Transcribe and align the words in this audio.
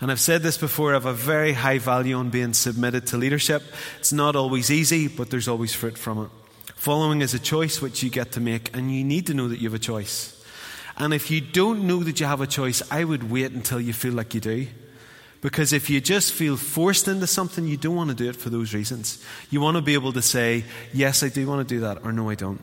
And 0.00 0.10
I've 0.10 0.18
said 0.18 0.42
this 0.42 0.56
before, 0.56 0.92
I 0.92 0.94
have 0.94 1.04
a 1.04 1.12
very 1.12 1.52
high 1.52 1.76
value 1.76 2.16
on 2.16 2.30
being 2.30 2.54
submitted 2.54 3.08
to 3.08 3.18
leadership. 3.18 3.62
It's 3.98 4.14
not 4.14 4.34
always 4.34 4.70
easy, 4.70 5.06
but 5.06 5.28
there's 5.28 5.48
always 5.48 5.74
fruit 5.74 5.98
from 5.98 6.22
it. 6.22 6.30
Following 6.76 7.20
is 7.20 7.34
a 7.34 7.38
choice 7.38 7.82
which 7.82 8.02
you 8.02 8.08
get 8.08 8.32
to 8.32 8.40
make, 8.40 8.74
and 8.74 8.90
you 8.90 9.04
need 9.04 9.26
to 9.26 9.34
know 9.34 9.48
that 9.48 9.58
you 9.58 9.68
have 9.68 9.74
a 9.74 9.78
choice. 9.78 10.34
And 10.96 11.12
if 11.12 11.30
you 11.30 11.42
don't 11.42 11.86
know 11.86 12.02
that 12.04 12.20
you 12.20 12.26
have 12.26 12.40
a 12.40 12.46
choice, 12.46 12.80
I 12.90 13.04
would 13.04 13.30
wait 13.30 13.52
until 13.52 13.82
you 13.82 13.92
feel 13.92 14.14
like 14.14 14.32
you 14.32 14.40
do. 14.40 14.66
Because 15.40 15.72
if 15.72 15.88
you 15.88 16.00
just 16.00 16.32
feel 16.32 16.56
forced 16.56 17.06
into 17.06 17.26
something, 17.26 17.66
you 17.66 17.76
don't 17.76 17.94
want 17.94 18.10
to 18.10 18.16
do 18.16 18.28
it 18.28 18.36
for 18.36 18.50
those 18.50 18.74
reasons. 18.74 19.24
You 19.50 19.60
want 19.60 19.76
to 19.76 19.82
be 19.82 19.94
able 19.94 20.12
to 20.14 20.22
say, 20.22 20.64
yes, 20.92 21.22
I 21.22 21.28
do 21.28 21.46
want 21.46 21.66
to 21.66 21.74
do 21.74 21.80
that, 21.80 22.04
or 22.04 22.12
no, 22.12 22.28
I 22.28 22.34
don't. 22.34 22.60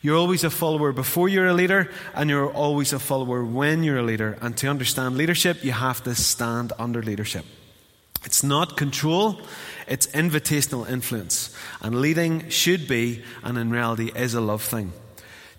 You're 0.00 0.16
always 0.16 0.44
a 0.44 0.50
follower 0.50 0.92
before 0.92 1.28
you're 1.28 1.46
a 1.46 1.54
leader, 1.54 1.90
and 2.14 2.30
you're 2.30 2.52
always 2.52 2.92
a 2.92 2.98
follower 2.98 3.44
when 3.44 3.82
you're 3.82 3.98
a 3.98 4.02
leader. 4.02 4.38
And 4.40 4.56
to 4.58 4.68
understand 4.68 5.16
leadership, 5.16 5.64
you 5.64 5.72
have 5.72 6.02
to 6.04 6.14
stand 6.14 6.72
under 6.78 7.02
leadership. 7.02 7.44
It's 8.24 8.44
not 8.44 8.76
control, 8.76 9.40
it's 9.86 10.06
invitational 10.08 10.88
influence. 10.88 11.56
And 11.80 12.00
leading 12.00 12.50
should 12.50 12.86
be, 12.86 13.24
and 13.42 13.56
in 13.56 13.70
reality 13.70 14.12
is, 14.14 14.34
a 14.34 14.40
love 14.40 14.62
thing. 14.62 14.92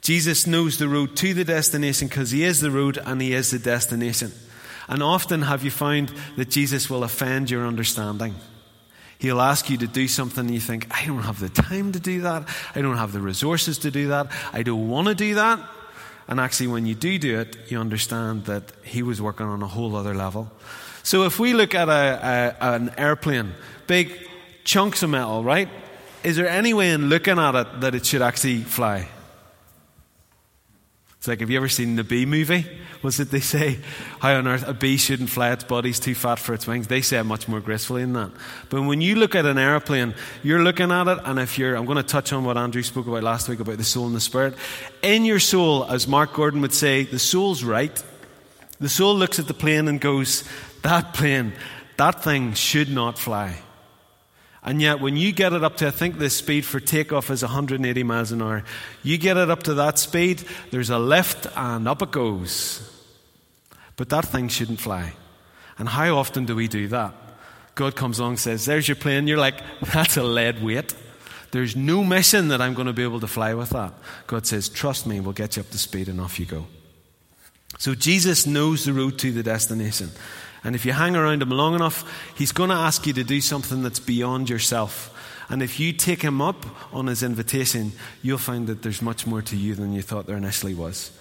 Jesus 0.02 0.48
knows 0.48 0.78
the 0.78 0.88
road 0.88 1.18
to 1.18 1.34
the 1.34 1.44
destination 1.44 2.08
because 2.08 2.32
he 2.32 2.44
is 2.44 2.62
the 2.62 2.72
road 2.72 2.98
and 2.98 3.22
he 3.22 3.34
is 3.34 3.52
the 3.52 3.60
destination. 3.60 4.32
And 4.90 5.04
often 5.04 5.44
have 5.44 5.64
you 5.64 5.72
found 5.72 6.12
that 6.36 6.50
Jesus 6.50 6.90
will 6.90 7.04
offend 7.04 7.50
your 7.50 7.66
understanding? 7.66 8.36
He'll 9.20 9.40
ask 9.42 9.70
you 9.70 9.78
to 9.78 9.88
do 9.88 10.08
something 10.08 10.46
and 10.46 10.54
you 10.54 10.60
think, 10.60 10.88
I 10.90 11.06
don't 11.06 11.24
have 11.24 11.40
the 11.40 11.50
time 11.50 11.92
to 11.92 12.00
do 12.00 12.22
that. 12.22 12.48
I 12.74 12.82
don't 12.82 12.98
have 12.98 13.12
the 13.12 13.22
resources 13.22 13.78
to 13.80 13.92
do 13.92 14.08
that. 14.08 14.32
I 14.52 14.64
don't 14.64 14.90
want 14.90 15.08
to 15.08 15.16
do 15.16 15.36
that. 15.36 15.60
And 16.28 16.40
actually, 16.40 16.68
when 16.68 16.86
you 16.86 16.96
do 16.96 17.20
do 17.20 17.40
it, 17.40 17.58
you 17.70 17.80
understand 17.80 18.46
that 18.46 18.72
He 18.84 19.04
was 19.04 19.22
working 19.22 19.46
on 19.46 19.62
a 19.62 19.68
whole 19.68 19.96
other 19.96 20.16
level. 20.16 20.52
So 21.04 21.24
if 21.24 21.40
we 21.40 21.54
look 21.54 21.76
at 21.76 21.90
a, 21.90 22.56
a, 22.62 22.74
an 22.76 22.94
airplane, 22.98 23.54
big 23.88 24.12
chunks 24.64 25.04
of 25.04 25.10
metal, 25.10 25.44
right? 25.44 25.70
Is 26.24 26.36
there 26.36 26.48
any 26.48 26.74
way 26.74 26.92
in 26.92 27.10
looking 27.10 27.40
at 27.40 27.56
it 27.56 27.82
that 27.82 27.96
it 27.96 28.06
should 28.06 28.22
actually 28.22 28.62
fly? 28.62 29.08
It's 31.20 31.28
like, 31.28 31.42
have 31.42 31.50
you 31.50 31.58
ever 31.58 31.68
seen 31.68 31.98
the 31.98 32.06
bee 32.06 32.26
movie? 32.26 32.66
Was 33.02 33.20
it 33.20 33.30
they 33.30 33.42
say, 33.42 33.80
how 34.20 34.36
on 34.36 34.48
earth 34.48 34.66
a 34.66 34.74
bee 34.74 34.96
shouldn't 34.96 35.30
fly, 35.30 35.52
its 35.52 35.66
body's 35.66 36.00
too 36.00 36.16
fat 36.16 36.40
for 36.40 36.54
its 36.54 36.66
wings? 36.66 36.88
They 36.88 37.02
say 37.02 37.20
it 37.20 37.26
much 37.26 37.46
more 37.46 37.60
gracefully 37.60 38.04
than 38.04 38.14
that. 38.14 38.32
But 38.70 38.84
when 38.84 39.02
you 39.02 39.16
look 39.16 39.36
at 39.36 39.46
an 39.46 39.58
airplane, 39.58 40.16
you're 40.44 40.64
looking 40.64 40.94
at 40.94 41.10
it, 41.10 41.18
and 41.26 41.38
if 41.38 41.60
you're, 41.60 41.76
I'm 41.76 41.86
going 41.86 41.98
to 41.98 42.04
touch 42.04 42.32
on 42.32 42.46
what 42.46 42.56
Andrew 42.56 42.82
spoke 42.84 43.06
about 43.06 43.24
last 43.24 43.50
week 43.50 43.60
about 43.60 43.78
the 43.78 43.84
soul 43.84 44.08
and 44.08 44.16
the 44.16 44.22
spirit. 44.22 44.54
In 45.02 45.26
your 45.26 45.40
soul, 45.40 45.84
as 45.92 46.08
Mark 46.08 46.34
Gordon 46.34 46.62
would 46.62 46.74
say, 46.74 47.04
the 47.04 47.20
soul's 47.20 47.66
right. 47.66 48.02
The 48.80 48.88
soul 48.88 49.14
looks 49.14 49.40
at 49.40 49.48
the 49.48 49.54
plane 49.54 49.90
and 49.90 50.00
goes, 50.00 50.46
that 50.84 51.14
plane, 51.14 51.52
that 51.98 52.24
thing 52.24 52.54
should 52.54 52.90
not 52.90 53.20
fly. 53.20 53.58
And 54.70 54.84
yet, 54.84 55.00
when 55.00 55.18
you 55.18 55.32
get 55.32 55.52
it 55.52 55.64
up 55.64 55.78
to, 55.78 55.88
I 55.88 55.90
think 55.90 56.20
the 56.20 56.30
speed 56.30 56.64
for 56.64 56.80
takeoff 56.80 57.32
is 57.32 57.42
180 57.42 58.04
miles 58.04 58.32
an 58.32 58.44
hour, 58.44 58.64
you 59.02 59.18
get 59.18 59.36
it 59.36 59.50
up 59.50 59.64
to 59.64 59.74
that 59.74 59.98
speed, 59.98 60.44
there's 60.70 60.92
a 60.92 61.00
lift, 61.00 61.48
and 61.56 61.88
up 61.88 62.04
it 62.04 62.12
goes. 62.12 62.88
But 63.96 64.10
that 64.10 64.26
thing 64.26 64.48
shouldn't 64.48 64.80
fly. 64.80 65.14
And 65.80 65.90
how 65.90 66.16
often 66.18 66.46
do 66.46 66.56
we 66.56 66.68
do 66.68 66.88
that? 66.90 67.16
God 67.74 67.96
comes 67.96 68.20
along 68.20 68.34
and 68.34 68.40
says, 68.40 68.66
There's 68.66 68.88
your 68.88 68.96
plane. 68.96 69.26
You're 69.26 69.40
like, 69.40 69.56
That's 69.92 70.18
a 70.18 70.24
lead 70.24 70.62
weight. 70.62 70.94
There's 71.50 71.76
no 71.76 72.04
mission 72.04 72.50
that 72.50 72.62
I'm 72.62 72.76
going 72.76 72.86
to 72.86 72.94
be 72.94 73.02
able 73.02 73.22
to 73.22 73.28
fly 73.28 73.56
with 73.56 73.72
that. 73.72 73.96
God 74.28 74.46
says, 74.46 74.70
Trust 74.70 75.08
me, 75.08 75.20
we'll 75.20 75.34
get 75.34 75.56
you 75.56 75.64
up 75.64 75.72
to 75.72 75.80
speed, 75.80 76.10
and 76.10 76.22
off 76.22 76.40
you 76.40 76.46
go. 76.46 76.68
So 77.80 77.96
Jesus 77.96 78.46
knows 78.46 78.86
the 78.86 78.94
road 78.94 79.18
to 79.18 79.32
the 79.32 79.42
destination. 79.42 80.12
And 80.64 80.76
if 80.76 80.86
you 80.86 80.94
hang 80.94 81.16
around 81.16 81.42
him 81.42 81.50
long 81.50 81.76
enough, 81.76 82.04
he's 82.36 82.52
going 82.52 82.70
to 82.70 82.76
ask 82.76 83.08
you 83.08 83.14
to 83.14 83.24
do 83.24 83.42
something 83.42 83.84
that's 83.84 84.00
beyond 84.00 84.50
yourself. 84.50 85.16
And 85.50 85.64
if 85.64 85.80
you 85.80 85.94
take 85.94 86.22
him 86.22 86.42
up 86.42 86.66
on 86.94 87.08
his 87.08 87.24
invitation, 87.24 87.94
you'll 88.22 88.38
find 88.38 88.68
that 88.68 88.84
there's 88.84 89.02
much 89.02 89.26
more 89.26 89.42
to 89.42 89.58
you 89.58 89.74
than 89.74 89.94
you 89.94 90.02
thought 90.02 90.28
there 90.28 90.38
initially 90.38 90.76
was. 90.76 91.12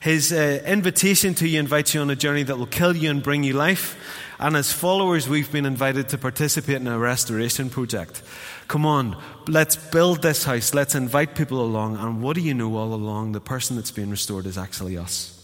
His 0.00 0.32
uh, 0.32 0.62
invitation 0.66 1.34
to 1.34 1.48
you 1.48 1.58
invites 1.58 1.94
you 1.94 2.00
on 2.00 2.10
a 2.10 2.16
journey 2.16 2.42
that 2.44 2.58
will 2.58 2.66
kill 2.66 2.94
you 2.94 3.10
and 3.10 3.22
bring 3.22 3.42
you 3.42 3.54
life. 3.54 3.96
And 4.38 4.56
as 4.56 4.72
followers, 4.72 5.28
we've 5.28 5.50
been 5.50 5.66
invited 5.66 6.10
to 6.10 6.18
participate 6.18 6.76
in 6.76 6.86
a 6.86 6.98
restoration 6.98 7.70
project. 7.70 8.22
Come 8.68 8.86
on, 8.86 9.20
let's 9.48 9.76
build 9.76 10.22
this 10.22 10.44
house. 10.44 10.74
Let's 10.74 10.94
invite 10.94 11.34
people 11.34 11.60
along. 11.60 11.96
And 11.96 12.22
what 12.22 12.36
do 12.36 12.42
you 12.42 12.54
know 12.54 12.76
all 12.76 12.92
along? 12.92 13.32
The 13.32 13.40
person 13.40 13.76
that's 13.76 13.90
being 13.90 14.10
restored 14.10 14.46
is 14.46 14.58
actually 14.58 14.98
us. 14.98 15.35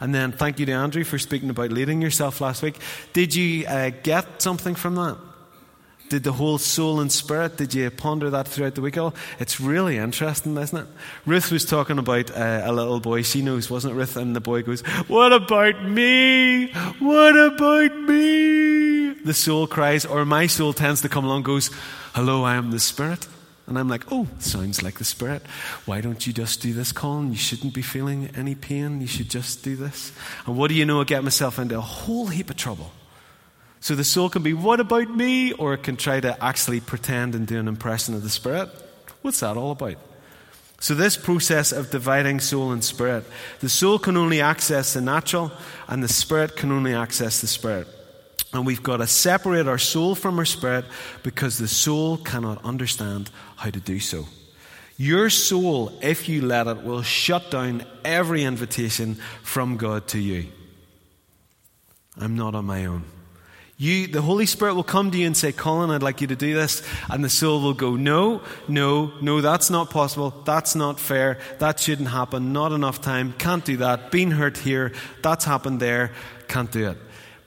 And 0.00 0.14
then 0.14 0.32
thank 0.32 0.58
you 0.58 0.66
to 0.66 0.72
Andrew 0.72 1.04
for 1.04 1.18
speaking 1.18 1.50
about 1.50 1.72
leading 1.72 2.02
yourself 2.02 2.40
last 2.40 2.62
week. 2.62 2.78
Did 3.12 3.34
you 3.34 3.66
uh, 3.66 3.90
get 4.02 4.42
something 4.42 4.74
from 4.74 4.94
that? 4.96 5.18
Did 6.08 6.22
the 6.22 6.32
whole 6.32 6.58
soul 6.58 7.00
and 7.00 7.10
spirit, 7.10 7.56
did 7.56 7.74
you 7.74 7.90
ponder 7.90 8.30
that 8.30 8.46
throughout 8.46 8.76
the 8.76 8.80
week? 8.80 8.96
Oh, 8.96 9.12
it's 9.40 9.60
really 9.60 9.98
interesting, 9.98 10.56
isn't 10.56 10.78
it? 10.78 10.86
Ruth 11.24 11.50
was 11.50 11.64
talking 11.64 11.98
about 11.98 12.30
uh, 12.30 12.62
a 12.64 12.72
little 12.72 13.00
boy 13.00 13.22
she 13.22 13.42
knows, 13.42 13.68
wasn't 13.68 13.94
it, 13.94 13.96
Ruth? 13.96 14.16
And 14.16 14.36
the 14.36 14.40
boy 14.40 14.62
goes, 14.62 14.82
What 15.08 15.32
about 15.32 15.84
me? 15.84 16.68
What 17.00 17.36
about 17.36 17.98
me? 18.02 19.14
The 19.14 19.34
soul 19.34 19.66
cries, 19.66 20.04
or 20.04 20.24
my 20.24 20.46
soul 20.46 20.72
tends 20.72 21.02
to 21.02 21.08
come 21.08 21.24
along 21.24 21.42
goes, 21.42 21.72
Hello, 22.14 22.44
I 22.44 22.54
am 22.54 22.70
the 22.70 22.78
spirit. 22.78 23.26
And 23.66 23.78
I'm 23.78 23.88
like, 23.88 24.04
oh, 24.12 24.28
sounds 24.38 24.82
like 24.82 24.98
the 24.98 25.04
Spirit. 25.04 25.42
Why 25.86 26.00
don't 26.00 26.24
you 26.26 26.32
just 26.32 26.62
do 26.62 26.72
this, 26.72 26.92
Colin? 26.92 27.30
You 27.30 27.36
shouldn't 27.36 27.74
be 27.74 27.82
feeling 27.82 28.30
any 28.36 28.54
pain. 28.54 29.00
You 29.00 29.08
should 29.08 29.28
just 29.28 29.64
do 29.64 29.74
this. 29.74 30.12
And 30.46 30.56
what 30.56 30.68
do 30.68 30.74
you 30.74 30.84
know? 30.84 31.00
I 31.00 31.04
get 31.04 31.24
myself 31.24 31.58
into 31.58 31.76
a 31.76 31.80
whole 31.80 32.28
heap 32.28 32.50
of 32.50 32.56
trouble. 32.56 32.92
So 33.80 33.94
the 33.94 34.04
soul 34.04 34.30
can 34.30 34.42
be, 34.42 34.52
what 34.52 34.78
about 34.78 35.10
me? 35.10 35.52
Or 35.52 35.74
it 35.74 35.82
can 35.82 35.96
try 35.96 36.20
to 36.20 36.42
actually 36.42 36.80
pretend 36.80 37.34
and 37.34 37.46
do 37.46 37.58
an 37.58 37.68
impression 37.68 38.14
of 38.14 38.22
the 38.22 38.30
Spirit. 38.30 38.68
What's 39.22 39.40
that 39.40 39.56
all 39.56 39.72
about? 39.72 39.96
So, 40.78 40.94
this 40.94 41.16
process 41.16 41.72
of 41.72 41.90
dividing 41.90 42.40
soul 42.40 42.70
and 42.70 42.84
spirit, 42.84 43.24
the 43.60 43.68
soul 43.68 43.98
can 43.98 44.16
only 44.16 44.42
access 44.42 44.92
the 44.92 45.00
natural, 45.00 45.50
and 45.88 46.04
the 46.04 46.08
spirit 46.08 46.54
can 46.54 46.70
only 46.70 46.94
access 46.94 47.40
the 47.40 47.46
spirit. 47.46 47.88
And 48.52 48.66
we've 48.66 48.82
got 48.82 48.98
to 48.98 49.06
separate 49.06 49.66
our 49.66 49.78
soul 49.78 50.14
from 50.14 50.38
our 50.38 50.44
spirit 50.44 50.84
because 51.22 51.58
the 51.58 51.68
soul 51.68 52.18
cannot 52.18 52.64
understand 52.64 53.30
how 53.56 53.70
to 53.70 53.80
do 53.80 53.98
so. 53.98 54.26
Your 54.98 55.28
soul, 55.28 55.98
if 56.02 56.28
you 56.28 56.42
let 56.42 56.66
it, 56.66 56.82
will 56.82 57.02
shut 57.02 57.50
down 57.50 57.84
every 58.04 58.44
invitation 58.44 59.16
from 59.42 59.76
God 59.76 60.08
to 60.08 60.18
you. 60.18 60.46
I'm 62.18 62.36
not 62.36 62.54
on 62.54 62.64
my 62.64 62.86
own. 62.86 63.04
You, 63.78 64.06
the 64.06 64.22
Holy 64.22 64.46
Spirit 64.46 64.74
will 64.74 64.82
come 64.82 65.10
to 65.10 65.18
you 65.18 65.26
and 65.26 65.36
say, 65.36 65.52
Colin, 65.52 65.90
I'd 65.90 66.02
like 66.02 66.22
you 66.22 66.28
to 66.28 66.36
do 66.36 66.54
this. 66.54 66.82
And 67.10 67.22
the 67.22 67.28
soul 67.28 67.60
will 67.60 67.74
go, 67.74 67.94
No, 67.94 68.40
no, 68.68 69.12
no, 69.20 69.42
that's 69.42 69.68
not 69.68 69.90
possible. 69.90 70.30
That's 70.46 70.74
not 70.74 70.98
fair. 70.98 71.38
That 71.58 71.78
shouldn't 71.78 72.08
happen. 72.08 72.54
Not 72.54 72.72
enough 72.72 73.02
time. 73.02 73.34
Can't 73.34 73.66
do 73.66 73.76
that. 73.78 74.10
Been 74.10 74.30
hurt 74.30 74.56
here. 74.56 74.92
That's 75.22 75.44
happened 75.44 75.80
there. 75.80 76.12
Can't 76.48 76.72
do 76.72 76.88
it. 76.88 76.98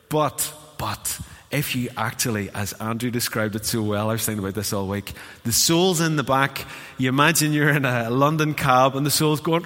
But 0.09 0.53
but 0.77 1.19
if 1.51 1.75
you 1.75 1.89
actually, 1.97 2.49
as 2.51 2.73
Andrew 2.73 3.09
described 3.09 3.55
it 3.55 3.65
so 3.65 3.81
well, 3.81 4.09
I 4.09 4.13
was 4.13 4.25
thinking 4.25 4.43
about 4.43 4.53
this 4.53 4.71
all 4.71 4.87
week, 4.87 5.13
the 5.43 5.51
soul's 5.51 5.99
in 5.99 6.15
the 6.15 6.23
back. 6.23 6.65
You 6.97 7.09
imagine 7.09 7.53
you're 7.53 7.69
in 7.69 7.85
a 7.85 8.09
London 8.09 8.53
cab 8.53 8.95
and 8.95 9.05
the 9.05 9.11
soul's 9.11 9.41
going, 9.41 9.65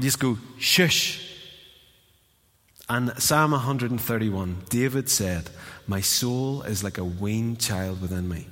just 0.00 0.18
go, 0.18 0.38
shush. 0.58 1.20
And 2.88 3.12
Psalm 3.22 3.52
131, 3.52 4.64
David 4.68 5.08
said, 5.08 5.50
My 5.86 6.00
soul 6.00 6.62
is 6.62 6.82
like 6.82 6.98
a 6.98 7.04
weaned 7.04 7.60
child 7.60 8.00
within 8.00 8.28
me. 8.28 8.46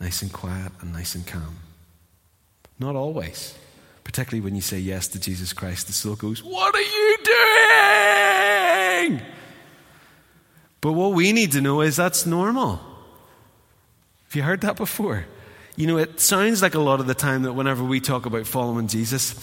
Nice 0.00 0.22
and 0.22 0.32
quiet 0.32 0.72
and 0.80 0.92
nice 0.92 1.14
and 1.14 1.26
calm. 1.26 1.58
Not 2.78 2.96
always. 2.96 3.54
Particularly 4.04 4.40
when 4.44 4.54
you 4.54 4.60
say 4.60 4.78
yes 4.78 5.08
to 5.08 5.20
Jesus 5.20 5.52
Christ, 5.52 5.88
the 5.88 5.92
soul 5.92 6.14
goes, 6.14 6.42
What 6.42 6.74
are 6.74 6.80
you 6.80 7.16
doing? 7.24 8.85
But 10.80 10.92
what 10.92 11.12
we 11.12 11.32
need 11.32 11.52
to 11.52 11.60
know 11.60 11.80
is 11.80 11.96
that's 11.96 12.26
normal. 12.26 12.80
Have 14.26 14.34
you 14.34 14.42
heard 14.42 14.60
that 14.60 14.76
before? 14.76 15.26
You 15.76 15.86
know, 15.86 15.98
it 15.98 16.20
sounds 16.20 16.62
like 16.62 16.74
a 16.74 16.80
lot 16.80 17.00
of 17.00 17.06
the 17.06 17.14
time 17.14 17.42
that 17.42 17.52
whenever 17.52 17.84
we 17.84 18.00
talk 18.00 18.26
about 18.26 18.46
following 18.46 18.88
Jesus. 18.88 19.34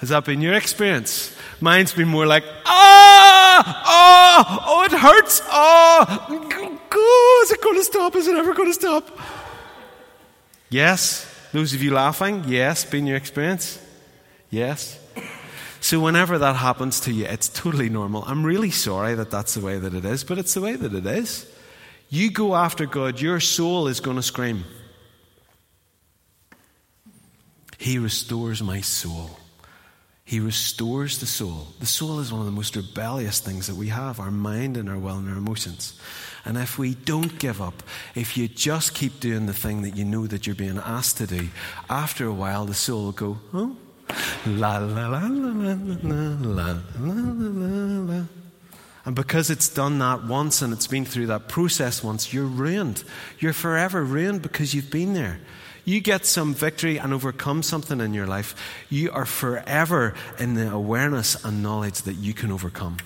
Has 0.00 0.08
that 0.08 0.24
been 0.24 0.40
your 0.40 0.54
experience? 0.54 1.36
Mine's 1.60 1.92
been 1.92 2.08
more 2.08 2.26
like, 2.26 2.44
ah, 2.66 3.82
oh, 3.86 4.58
oh, 4.66 4.84
it 4.84 4.92
hurts, 4.92 5.42
oh, 5.50 6.16
is 7.42 7.50
it 7.50 7.60
going 7.62 7.76
to 7.76 7.84
stop? 7.84 8.16
Is 8.16 8.26
it 8.26 8.36
ever 8.36 8.54
going 8.54 8.68
to 8.68 8.74
stop? 8.74 9.18
Yes. 10.70 11.28
Those 11.52 11.74
of 11.74 11.82
you 11.82 11.92
laughing, 11.92 12.44
yes, 12.46 12.84
been 12.84 13.06
your 13.06 13.18
experience? 13.18 13.78
Yes. 14.52 15.00
So, 15.80 15.98
whenever 15.98 16.38
that 16.38 16.56
happens 16.56 17.00
to 17.00 17.12
you, 17.12 17.24
it's 17.24 17.48
totally 17.48 17.88
normal. 17.88 18.22
I'm 18.24 18.44
really 18.44 18.70
sorry 18.70 19.14
that 19.14 19.30
that's 19.30 19.54
the 19.54 19.60
way 19.60 19.78
that 19.78 19.94
it 19.94 20.04
is, 20.04 20.22
but 20.22 20.38
it's 20.38 20.52
the 20.54 20.60
way 20.60 20.76
that 20.76 20.94
it 20.94 21.06
is. 21.06 21.50
You 22.10 22.30
go 22.30 22.54
after 22.54 22.84
God, 22.84 23.18
your 23.18 23.40
soul 23.40 23.88
is 23.88 23.98
going 23.98 24.16
to 24.16 24.22
scream. 24.22 24.64
He 27.78 27.98
restores 27.98 28.62
my 28.62 28.82
soul. 28.82 29.38
He 30.24 30.38
restores 30.38 31.18
the 31.18 31.26
soul. 31.26 31.68
The 31.80 31.86
soul 31.86 32.20
is 32.20 32.30
one 32.30 32.40
of 32.42 32.46
the 32.46 32.52
most 32.52 32.76
rebellious 32.76 33.40
things 33.40 33.66
that 33.66 33.74
we 33.74 33.88
have 33.88 34.20
our 34.20 34.30
mind 34.30 34.76
and 34.76 34.88
our 34.90 34.98
will 34.98 35.16
and 35.16 35.28
our 35.30 35.38
emotions. 35.38 35.98
And 36.44 36.58
if 36.58 36.78
we 36.78 36.94
don't 36.94 37.38
give 37.38 37.62
up, 37.62 37.82
if 38.14 38.36
you 38.36 38.48
just 38.48 38.94
keep 38.94 39.18
doing 39.18 39.46
the 39.46 39.54
thing 39.54 39.80
that 39.82 39.96
you 39.96 40.04
know 40.04 40.26
that 40.26 40.46
you're 40.46 40.54
being 40.54 40.78
asked 40.78 41.16
to 41.18 41.26
do, 41.26 41.48
after 41.88 42.26
a 42.26 42.32
while 42.34 42.66
the 42.66 42.74
soul 42.74 43.04
will 43.04 43.12
go, 43.12 43.38
oh, 43.54 43.76
la 44.46 44.78
la 44.78 45.08
la 45.08 45.26
la 45.26 45.50
la 45.52 45.74
la 46.40 46.76
la 46.98 47.22
la 47.38 48.12
la. 48.12 48.24
And 49.04 49.16
because 49.16 49.50
it's 49.50 49.68
done 49.68 49.98
that 49.98 50.24
once 50.24 50.62
and 50.62 50.72
it's 50.72 50.86
been 50.86 51.04
through 51.04 51.26
that 51.26 51.48
process 51.48 52.04
once, 52.04 52.32
you're 52.32 52.44
ruined. 52.44 53.02
You're 53.40 53.52
forever 53.52 54.04
ruined 54.04 54.42
because 54.42 54.74
you've 54.74 54.90
been 54.90 55.12
there. 55.12 55.40
You 55.84 56.00
get 56.00 56.24
some 56.24 56.54
victory 56.54 56.98
and 56.98 57.12
overcome 57.12 57.64
something 57.64 58.00
in 58.00 58.14
your 58.14 58.26
life, 58.26 58.54
you 58.88 59.10
are 59.10 59.26
forever 59.26 60.14
in 60.38 60.54
the 60.54 60.72
awareness 60.72 61.44
and 61.44 61.62
knowledge 61.62 62.02
that 62.02 62.14
you 62.14 62.32
can 62.32 62.52
overcome. 62.52 62.98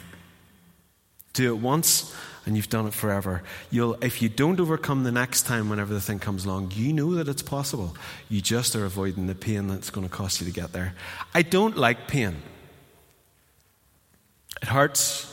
Do 1.36 1.54
it 1.54 1.58
once 1.58 2.16
and 2.46 2.56
you've 2.56 2.70
done 2.70 2.86
it 2.86 2.94
forever. 2.94 3.42
You'll, 3.70 3.94
if 4.02 4.22
you 4.22 4.30
don't 4.30 4.58
overcome 4.58 5.04
the 5.04 5.12
next 5.12 5.42
time 5.42 5.68
whenever 5.68 5.92
the 5.92 6.00
thing 6.00 6.18
comes 6.18 6.46
along, 6.46 6.72
you 6.74 6.94
know 6.94 7.14
that 7.16 7.28
it's 7.28 7.42
possible. 7.42 7.94
You 8.30 8.40
just 8.40 8.74
are 8.74 8.86
avoiding 8.86 9.26
the 9.26 9.34
pain 9.34 9.68
that's 9.68 9.90
going 9.90 10.08
to 10.08 10.12
cost 10.12 10.40
you 10.40 10.46
to 10.46 10.52
get 10.52 10.72
there. 10.72 10.94
I 11.34 11.42
don't 11.42 11.76
like 11.76 12.08
pain. 12.08 12.36
It 14.62 14.68
hurts. 14.68 15.30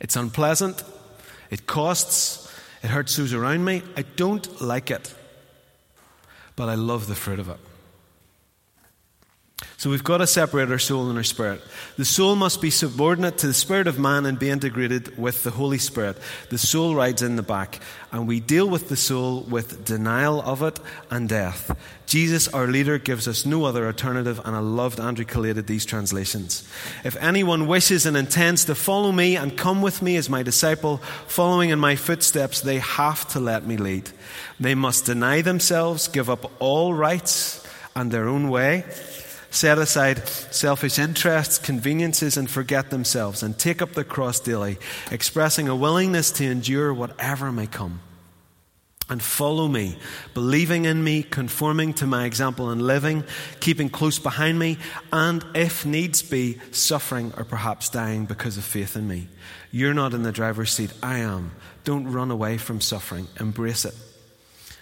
It's 0.00 0.16
unpleasant. 0.16 0.82
It 1.50 1.66
costs. 1.66 2.50
It 2.82 2.88
hurts 2.88 3.16
those 3.16 3.34
around 3.34 3.62
me. 3.62 3.82
I 3.94 4.02
don't 4.16 4.62
like 4.62 4.90
it. 4.90 5.14
But 6.56 6.70
I 6.70 6.76
love 6.76 7.08
the 7.08 7.14
fruit 7.14 7.40
of 7.40 7.50
it. 7.50 7.58
So 9.80 9.88
we've 9.88 10.04
got 10.04 10.18
to 10.18 10.26
separate 10.26 10.70
our 10.70 10.78
soul 10.78 11.08
and 11.08 11.16
our 11.16 11.24
spirit. 11.24 11.62
The 11.96 12.04
soul 12.04 12.36
must 12.36 12.60
be 12.60 12.68
subordinate 12.68 13.38
to 13.38 13.46
the 13.46 13.54
spirit 13.54 13.86
of 13.86 13.98
man 13.98 14.26
and 14.26 14.38
be 14.38 14.50
integrated 14.50 15.16
with 15.16 15.42
the 15.42 15.50
Holy 15.50 15.78
Spirit. 15.78 16.18
The 16.50 16.58
soul 16.58 16.94
rides 16.94 17.22
in 17.22 17.36
the 17.36 17.42
back, 17.42 17.80
and 18.12 18.28
we 18.28 18.40
deal 18.40 18.68
with 18.68 18.90
the 18.90 18.96
soul 18.96 19.40
with 19.40 19.86
denial 19.86 20.42
of 20.42 20.62
it 20.62 20.78
and 21.10 21.30
death. 21.30 21.74
Jesus, 22.04 22.46
our 22.48 22.66
leader, 22.66 22.98
gives 22.98 23.26
us 23.26 23.46
no 23.46 23.64
other 23.64 23.86
alternative, 23.86 24.38
and 24.44 24.54
I 24.54 24.58
loved 24.58 25.00
Andrew 25.00 25.24
collated 25.24 25.66
these 25.66 25.86
translations. 25.86 26.68
If 27.02 27.16
anyone 27.16 27.66
wishes 27.66 28.04
and 28.04 28.18
intends 28.18 28.66
to 28.66 28.74
follow 28.74 29.12
me 29.12 29.36
and 29.36 29.56
come 29.56 29.80
with 29.80 30.02
me 30.02 30.16
as 30.16 30.28
my 30.28 30.42
disciple, 30.42 30.98
following 31.26 31.70
in 31.70 31.78
my 31.78 31.96
footsteps, 31.96 32.60
they 32.60 32.80
have 32.80 33.26
to 33.28 33.40
let 33.40 33.66
me 33.66 33.78
lead. 33.78 34.10
They 34.60 34.74
must 34.74 35.06
deny 35.06 35.40
themselves, 35.40 36.06
give 36.06 36.28
up 36.28 36.52
all 36.60 36.92
rights 36.92 37.66
and 37.96 38.10
their 38.10 38.28
own 38.28 38.50
way 38.50 38.84
set 39.50 39.78
aside 39.78 40.26
selfish 40.28 40.98
interests, 40.98 41.58
conveniences, 41.58 42.36
and 42.36 42.48
forget 42.48 42.90
themselves, 42.90 43.42
and 43.42 43.58
take 43.58 43.82
up 43.82 43.92
the 43.92 44.04
cross 44.04 44.40
daily, 44.40 44.78
expressing 45.10 45.68
a 45.68 45.76
willingness 45.76 46.30
to 46.32 46.44
endure 46.44 46.94
whatever 46.94 47.52
may 47.52 47.66
come. 47.66 48.00
And 49.08 49.20
follow 49.20 49.66
me, 49.66 49.98
believing 50.34 50.84
in 50.84 51.02
me, 51.02 51.24
conforming 51.24 51.94
to 51.94 52.06
my 52.06 52.26
example 52.26 52.70
and 52.70 52.80
living, 52.80 53.24
keeping 53.58 53.88
close 53.88 54.20
behind 54.20 54.56
me, 54.56 54.78
and 55.12 55.44
if 55.52 55.84
needs 55.84 56.22
be, 56.22 56.60
suffering 56.70 57.32
or 57.36 57.44
perhaps 57.44 57.88
dying 57.88 58.26
because 58.26 58.56
of 58.56 58.64
faith 58.64 58.94
in 58.94 59.08
me. 59.08 59.26
You're 59.72 59.94
not 59.94 60.14
in 60.14 60.22
the 60.22 60.30
driver's 60.30 60.70
seat, 60.70 60.92
I 61.02 61.18
am. 61.18 61.50
Don't 61.82 62.12
run 62.12 62.30
away 62.30 62.56
from 62.56 62.80
suffering, 62.80 63.26
embrace 63.40 63.84
it. 63.84 63.94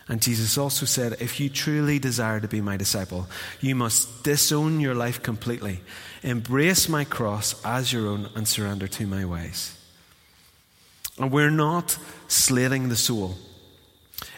And 0.09 0.23
Jesus 0.23 0.57
also 0.57 0.87
said, 0.87 1.17
If 1.21 1.39
you 1.39 1.51
truly 1.51 1.99
desire 1.99 2.41
to 2.41 2.49
be 2.49 2.61
my 2.61 2.77
disciple, 2.77 3.27
you 3.61 3.75
must 3.75 4.25
disown 4.25 4.81
your 4.81 4.95
life 4.95 5.23
completely, 5.23 5.81
embrace 6.23 6.89
my 6.89 7.05
cross 7.05 7.63
as 7.65 7.93
your 7.93 8.09
own, 8.09 8.31
and 8.35 8.49
surrender 8.49 8.89
to 8.89 9.07
my 9.07 9.25
ways. 9.25 9.77
And 11.19 11.31
we're 11.31 11.51
not 11.51 11.99
slating 12.29 12.89
the 12.89 12.97
soul. 12.97 13.37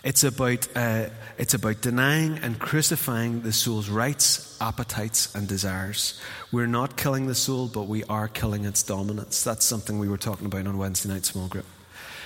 It's 0.02 0.25
about, 0.25 0.67
uh, 0.75 1.06
it's 1.38 1.55
about 1.55 1.82
denying 1.82 2.38
and 2.38 2.58
crucifying 2.58 3.43
the 3.43 3.52
soul's 3.52 3.88
rights, 3.88 4.56
appetites, 4.61 5.34
and 5.34 5.46
desires. 5.46 6.20
We're 6.50 6.67
not 6.67 6.96
killing 6.96 7.26
the 7.26 7.34
soul, 7.34 7.69
but 7.69 7.87
we 7.87 8.02
are 8.05 8.28
killing 8.28 8.64
its 8.64 8.82
dominance. 8.82 9.44
That's 9.44 9.64
something 9.64 9.99
we 9.99 10.08
were 10.08 10.19
talking 10.19 10.46
about 10.46 10.67
on 10.67 10.78
Wednesday 10.78 11.11
night 11.11 11.26
small 11.26 11.49
group. 11.49 11.67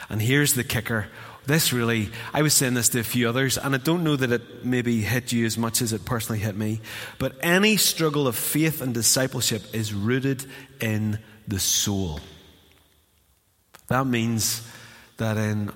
And 0.08 0.22
here's 0.22 0.54
the 0.54 0.64
kicker 0.64 1.08
this 1.46 1.72
really, 1.72 2.10
I 2.32 2.42
was 2.42 2.54
saying 2.54 2.74
this 2.74 2.88
to 2.90 3.00
a 3.00 3.04
few 3.04 3.28
others, 3.28 3.58
and 3.58 3.74
I 3.74 3.78
don't 3.78 4.04
know 4.04 4.16
that 4.16 4.32
it 4.32 4.64
maybe 4.64 5.02
hit 5.02 5.32
you 5.32 5.44
as 5.46 5.58
much 5.58 5.82
as 5.82 5.92
it 5.92 6.04
personally 6.04 6.38
hit 6.38 6.56
me, 6.56 6.80
but 7.18 7.36
any 7.40 7.76
struggle 7.76 8.26
of 8.26 8.36
faith 8.36 8.80
and 8.80 8.94
discipleship 8.94 9.62
is 9.74 9.92
rooted 9.92 10.44
in 10.80 11.18
the 11.46 11.58
soul. 11.58 12.20
That 13.88 14.06
means 14.06 14.66
that 15.18 15.36
in 15.36 15.70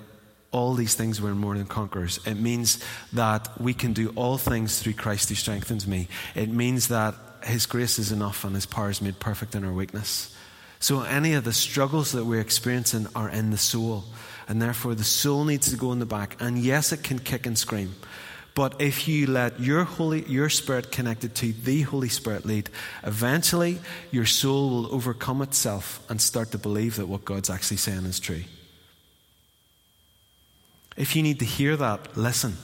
all 0.51 0.73
these 0.73 0.95
things 0.95 1.21
we're 1.21 1.35
more 1.35 1.55
than 1.55 1.67
conquerors. 1.67 2.19
It 2.25 2.35
means 2.35 2.83
that 3.13 3.61
we 3.61 3.73
can 3.73 3.93
do 3.93 4.09
all 4.15 4.37
things 4.37 4.79
through 4.79 4.93
Christ 4.93 5.29
who 5.29 5.35
strengthens 5.35 5.85
me. 5.85 6.07
It 6.35 6.49
means 6.49 6.87
that 6.87 7.15
His 7.43 7.65
grace 7.65 7.99
is 7.99 8.11
enough 8.11 8.43
and 8.43 8.55
His 8.55 8.65
power 8.65 8.89
is 8.89 9.01
made 9.01 9.19
perfect 9.19 9.55
in 9.55 9.63
our 9.63 9.73
weakness. 9.73 10.35
So 10.79 11.01
any 11.01 11.33
of 11.33 11.43
the 11.43 11.53
struggles 11.53 12.13
that 12.13 12.25
we're 12.25 12.39
experiencing 12.39 13.07
are 13.15 13.29
in 13.29 13.51
the 13.51 13.57
soul 13.57 14.05
and 14.49 14.59
therefore 14.59 14.95
the 14.95 15.03
soul 15.03 15.45
needs 15.45 15.69
to 15.69 15.77
go 15.77 15.93
in 15.93 15.99
the 15.99 16.05
back. 16.07 16.35
And 16.41 16.57
yes, 16.57 16.91
it 16.91 17.03
can 17.03 17.19
kick 17.19 17.45
and 17.45 17.57
scream. 17.57 17.95
But 18.55 18.81
if 18.81 19.07
you 19.07 19.27
let 19.27 19.59
your 19.59 19.83
Holy, 19.83 20.25
your 20.25 20.49
Spirit 20.49 20.91
connected 20.91 21.35
to 21.35 21.53
the 21.53 21.83
Holy 21.83 22.09
Spirit 22.09 22.45
lead, 22.45 22.69
eventually 23.03 23.79
your 24.11 24.25
soul 24.25 24.69
will 24.71 24.93
overcome 24.93 25.43
itself 25.43 26.01
and 26.09 26.19
start 26.19 26.51
to 26.51 26.57
believe 26.57 26.95
that 26.95 27.07
what 27.07 27.23
God's 27.23 27.49
actually 27.49 27.77
saying 27.77 28.05
is 28.05 28.19
true. 28.19 28.41
If 30.97 31.15
you 31.15 31.23
need 31.23 31.39
to 31.39 31.45
hear 31.45 31.77
that, 31.77 32.17
listen. 32.17 32.57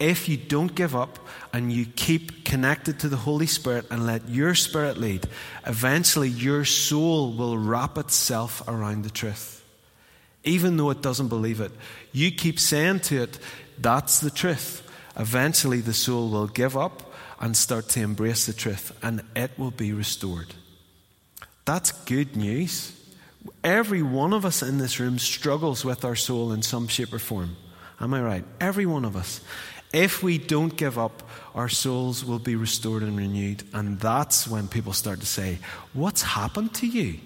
If 0.00 0.28
you 0.28 0.36
don't 0.36 0.74
give 0.74 0.96
up 0.96 1.18
and 1.52 1.72
you 1.72 1.86
keep 1.86 2.44
connected 2.44 2.98
to 3.00 3.08
the 3.08 3.16
Holy 3.16 3.46
Spirit 3.46 3.86
and 3.90 4.06
let 4.06 4.28
your 4.28 4.54
Spirit 4.54 4.98
lead, 4.98 5.26
eventually 5.66 6.28
your 6.28 6.64
soul 6.64 7.32
will 7.32 7.56
wrap 7.56 7.96
itself 7.96 8.66
around 8.66 9.04
the 9.04 9.10
truth 9.10 9.59
even 10.44 10.76
though 10.76 10.90
it 10.90 11.02
doesn't 11.02 11.28
believe 11.28 11.60
it. 11.60 11.72
You 12.12 12.30
keep 12.30 12.58
saying 12.58 13.00
to 13.00 13.22
it, 13.22 13.38
that's 13.78 14.20
the 14.20 14.30
truth. 14.30 14.86
Eventually, 15.16 15.80
the 15.80 15.92
soul 15.92 16.30
will 16.30 16.46
give 16.46 16.76
up 16.76 17.12
and 17.40 17.56
start 17.56 17.88
to 17.90 18.00
embrace 18.00 18.46
the 18.46 18.52
truth, 18.52 18.96
and 19.02 19.22
it 19.34 19.50
will 19.58 19.70
be 19.70 19.92
restored. 19.92 20.54
That's 21.64 21.92
good 22.04 22.36
news. 22.36 22.96
Every 23.64 24.02
one 24.02 24.32
of 24.32 24.44
us 24.44 24.62
in 24.62 24.78
this 24.78 25.00
room 25.00 25.18
struggles 25.18 25.84
with 25.84 26.04
our 26.04 26.16
soul 26.16 26.52
in 26.52 26.62
some 26.62 26.88
shape 26.88 27.12
or 27.12 27.18
form. 27.18 27.56
Am 28.00 28.12
I 28.14 28.20
right? 28.20 28.44
Every 28.60 28.86
one 28.86 29.04
of 29.04 29.16
us. 29.16 29.40
If 29.92 30.22
we 30.22 30.38
don't 30.38 30.76
give 30.76 30.98
up, 30.98 31.22
our 31.54 31.68
souls 31.68 32.24
will 32.24 32.38
be 32.38 32.54
restored 32.54 33.02
and 33.02 33.16
renewed. 33.16 33.64
And 33.72 33.98
that's 33.98 34.46
when 34.46 34.68
people 34.68 34.92
start 34.92 35.20
to 35.20 35.26
say, 35.26 35.58
What's 35.92 36.22
happened 36.22 36.74
to 36.74 36.86
you? 36.86 37.20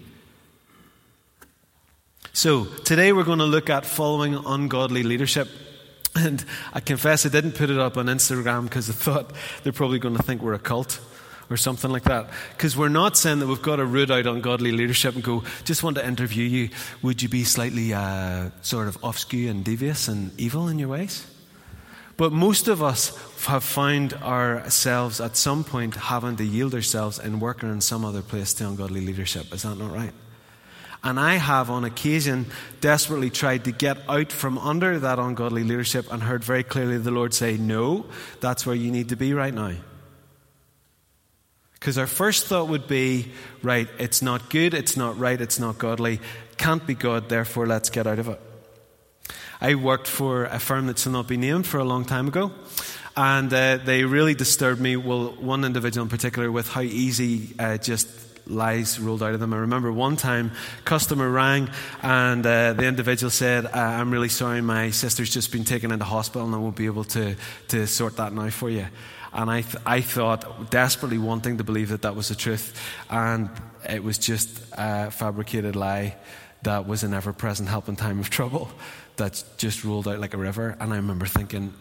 So, 2.37 2.65
today 2.65 3.13
we're 3.13 3.23
going 3.23 3.39
to 3.39 3.45
look 3.45 3.71
at 3.71 3.87
following 3.87 4.35
ungodly 4.35 5.05
leadership. 5.05 5.49
And 6.17 6.45
I 6.73 6.81
confess 6.81 7.25
I 7.25 7.29
didn't 7.29 7.53
put 7.53 7.71
it 7.71 7.79
up 7.79 7.97
on 7.97 8.07
Instagram 8.07 8.65
because 8.65 8.91
I 8.91 8.93
thought 8.93 9.33
they're 9.63 9.73
probably 9.73 10.01
going 10.01 10.17
to 10.17 10.23
think 10.23 10.43
we're 10.43 10.55
a 10.55 10.59
cult 10.59 10.99
or 11.49 11.57
something 11.57 11.93
like 11.93 12.03
that. 12.05 12.29
Because 12.51 12.77
we're 12.77 12.89
not 12.89 13.17
saying 13.17 13.39
that 13.39 13.47
we've 13.47 13.63
got 13.63 13.77
to 13.77 13.87
root 13.87 14.11
out 14.11 14.27
ungodly 14.27 14.73
leadership 14.73 15.15
and 15.15 15.23
go, 15.23 15.45
just 15.63 15.85
want 15.85 15.97
to 15.97 16.05
interview 16.05 16.43
you. 16.43 16.71
Would 17.03 17.23
you 17.23 17.29
be 17.29 17.45
slightly 17.45 17.95
uh, 17.95 18.51
sort 18.63 18.89
of 18.89 19.03
off 19.05 19.17
skew 19.17 19.49
and 19.49 19.65
devious 19.65 20.09
and 20.09 20.33
evil 20.39 20.67
in 20.67 20.81
your 20.81 20.89
ways? 20.89 21.25
But 22.17 22.33
most 22.33 22.67
of 22.67 22.83
us 22.83 23.17
have 23.45 23.63
found 23.63 24.13
ourselves 24.15 25.21
at 25.21 25.37
some 25.37 25.63
point 25.63 25.95
having 25.95 26.35
to 26.37 26.45
yield 26.45 26.75
ourselves 26.75 27.21
and 27.21 27.41
working 27.41 27.71
in 27.71 27.81
some 27.81 28.05
other 28.05 28.23
place 28.23 28.55
to 28.55 28.67
ungodly 28.67 29.07
leadership. 29.07 29.55
Is 29.55 29.63
that 29.63 29.79
not 29.79 29.93
right? 29.93 30.13
And 31.05 31.21
I 31.21 31.35
have, 31.35 31.69
on 31.69 31.85
occasion, 31.85 32.47
desperately 32.81 33.29
tried 33.29 33.65
to 33.67 33.73
get 33.73 33.99
out 34.09 34.33
from 34.33 34.57
under 34.57 34.99
that 34.99 35.19
ungodly 35.19 35.63
leadership 35.63 36.11
and 36.11 36.23
heard 36.23 36.43
very 36.43 36.65
clearly 36.65 36.97
the 36.97 37.11
Lord 37.11 37.35
say, 37.35 37.59
No, 37.59 38.07
that's 38.41 38.65
where 38.65 38.75
you 38.75 38.91
need 38.91 39.11
to 39.11 39.17
be 39.17 39.35
right 39.35 39.53
now. 39.53 39.73
Because 41.75 41.99
our 41.99 42.07
first 42.07 42.47
thought 42.47 42.69
would 42.69 42.89
be, 42.89 43.31
right, 43.63 43.87
it's 43.99 44.23
not 44.23 44.49
good, 44.49 44.73
it's 44.73 44.97
not 44.97 45.19
right, 45.19 45.39
it's 45.39 45.59
not 45.59 45.77
godly, 45.77 46.19
can't 46.57 46.87
be 46.87 46.95
God, 46.95 47.29
therefore 47.29 47.67
let's 47.67 47.91
get 47.91 48.07
out 48.07 48.19
of 48.19 48.29
it. 48.29 48.41
I 49.61 49.75
worked 49.75 50.07
for 50.07 50.45
a 50.45 50.59
firm 50.59 50.87
that 50.87 50.99
shall 50.99 51.13
not 51.13 51.29
be 51.29 51.37
named 51.37 51.67
for 51.67 51.77
a 51.77 51.85
long 51.85 52.07
time 52.07 52.29
ago, 52.29 52.53
and 53.15 53.53
uh, 53.53 53.77
they 53.77 54.05
really 54.05 54.35
disturbed 54.35 54.81
me. 54.81 54.97
Well, 54.97 55.35
one 55.39 55.65
individual 55.65 56.05
in 56.05 56.09
particular, 56.09 56.51
with 56.51 56.69
how 56.69 56.81
easy 56.81 57.55
uh, 57.59 57.77
just 57.77 58.09
lies 58.47 58.99
rolled 58.99 59.23
out 59.23 59.35
of 59.35 59.41
them. 59.41 59.55
I 59.55 59.59
remember 59.59 59.93
one 59.93 60.17
time, 60.17 60.53
customer 60.85 61.29
rang, 61.29 61.71
and 62.03 62.45
uh, 62.45 62.73
the 62.75 62.87
individual 62.87 63.31
said, 63.31 63.67
uh, 63.67 63.71
"I'm 63.75 64.11
really 64.11 64.29
sorry, 64.29 64.61
my 64.61 64.91
sister's 64.91 65.31
just 65.31 65.53
been 65.53 65.65
taken 65.65 65.91
into 65.93 66.05
hospital, 66.05 66.47
and 66.47 66.55
I 66.55 66.59
won't 66.59 66.77
be 66.77 66.87
able 66.87 67.05
to 67.05 67.37
to 67.69 67.87
sort 67.87 68.17
that 68.17 68.33
now 68.33 68.51
for 68.51 68.71
you." 68.71 68.87
And 69.33 69.51
I, 69.51 69.63
th- 69.63 69.83
I 69.85 70.01
thought, 70.01 70.71
desperately 70.71 71.19
wanting 71.19 71.59
to 71.59 71.65
believe 71.65 71.89
that 71.89 72.03
that 72.03 72.15
was 72.15 72.29
the 72.29 72.37
truth, 72.37 72.73
and 73.11 73.51
it 73.89 74.03
was 74.05 74.17
just 74.17 74.61
a 74.73 75.11
fabricated 75.11 75.75
lie 75.75 76.17
that 76.63 76.87
was 76.87 77.03
an 77.03 77.13
ever 77.13 77.33
present 77.33 77.69
help 77.69 77.89
in 77.89 77.97
time 77.97 78.21
of 78.21 78.31
trouble 78.31 78.71
that 79.17 79.43
just 79.59 79.85
rolled 79.85 80.09
out 80.09 80.21
like 80.21 80.35
a 80.35 80.39
river. 80.39 80.77
And 80.81 80.93
I 80.93 80.97
remember 80.97 81.27
thinking. 81.27 81.75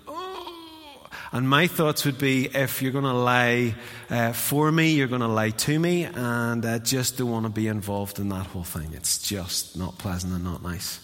And 1.33 1.49
my 1.49 1.65
thoughts 1.65 2.05
would 2.05 2.19
be 2.19 2.45
if 2.45 2.83
you're 2.83 2.91
going 2.91 3.05
to 3.05 3.11
lie 3.11 3.73
uh, 4.07 4.33
for 4.33 4.71
me, 4.71 4.91
you're 4.91 5.07
going 5.07 5.21
to 5.21 5.27
lie 5.27 5.49
to 5.49 5.79
me, 5.79 6.03
and 6.03 6.63
I 6.63 6.77
just 6.77 7.17
don't 7.17 7.31
want 7.31 7.47
to 7.47 7.49
be 7.49 7.67
involved 7.67 8.19
in 8.19 8.29
that 8.29 8.45
whole 8.45 8.63
thing. 8.63 8.91
It's 8.93 9.19
just 9.19 9.75
not 9.75 9.97
pleasant 9.97 10.31
and 10.31 10.43
not 10.43 10.61
nice. 10.61 10.99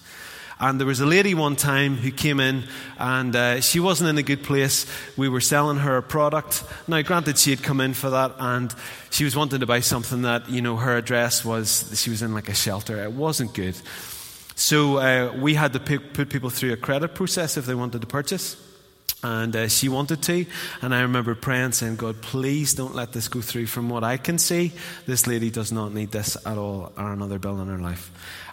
And 0.60 0.80
there 0.80 0.86
was 0.86 1.00
a 1.00 1.06
lady 1.08 1.34
one 1.34 1.56
time 1.56 1.96
who 1.96 2.12
came 2.12 2.40
in 2.40 2.66
and 3.00 3.36
uh, 3.36 3.62
she 3.62 3.80
wasn't 3.80 4.10
in 4.10 4.18
a 4.18 4.24
good 4.24 4.44
place. 4.44 4.86
We 5.18 5.30
were 5.30 5.40
selling 5.40 5.78
her 5.78 5.98
a 5.98 6.04
product. 6.04 6.64
Now, 6.86 7.02
granted, 7.02 7.38
she 7.38 7.50
had 7.50 7.64
come 7.64 7.80
in 7.80 7.94
for 7.94 8.10
that 8.10 8.36
and 8.38 8.76
she 9.10 9.24
was 9.24 9.38
wanting 9.38 9.62
to 9.62 9.66
buy 9.66 9.80
something 9.80 10.24
that, 10.24 10.50
you 10.50 10.62
know, 10.62 10.76
her 10.76 10.98
address 10.98 11.46
was, 11.46 11.98
she 12.00 12.10
was 12.10 12.22
in 12.22 12.34
like 12.34 12.50
a 12.50 12.54
shelter. 12.54 13.02
It 13.02 13.14
wasn't 13.14 13.54
good. 13.54 13.76
So 14.56 14.98
uh, 14.98 15.34
we 15.40 15.54
had 15.54 15.72
to 15.74 15.80
put 15.80 16.30
people 16.30 16.50
through 16.50 16.74
a 16.74 16.78
credit 16.78 17.16
process 17.16 17.56
if 17.56 17.66
they 17.66 17.74
wanted 17.74 18.02
to 18.02 18.08
purchase. 18.08 18.58
And 19.22 19.56
uh, 19.56 19.68
she 19.68 19.90
wanted 19.90 20.22
to. 20.24 20.46
And 20.82 20.96
I 20.96 21.02
remember 21.02 21.36
praying, 21.36 21.74
saying, 21.74 21.98
God, 21.98 22.22
please 22.22 22.74
don't 22.74 22.96
let 22.96 23.12
this 23.12 23.28
go 23.28 23.42
through. 23.42 23.66
From 23.66 23.90
what 23.90 24.04
I 24.04 24.16
can 24.16 24.38
see, 24.38 24.72
this 25.06 25.28
lady 25.28 25.50
does 25.50 25.72
not 25.72 25.94
need 25.94 26.12
this 26.12 26.38
at 26.46 26.58
all 26.58 26.94
or 26.98 27.12
another 27.12 27.38
bill 27.38 27.60
in 27.60 27.68
her 27.68 27.80
life 27.80 28.12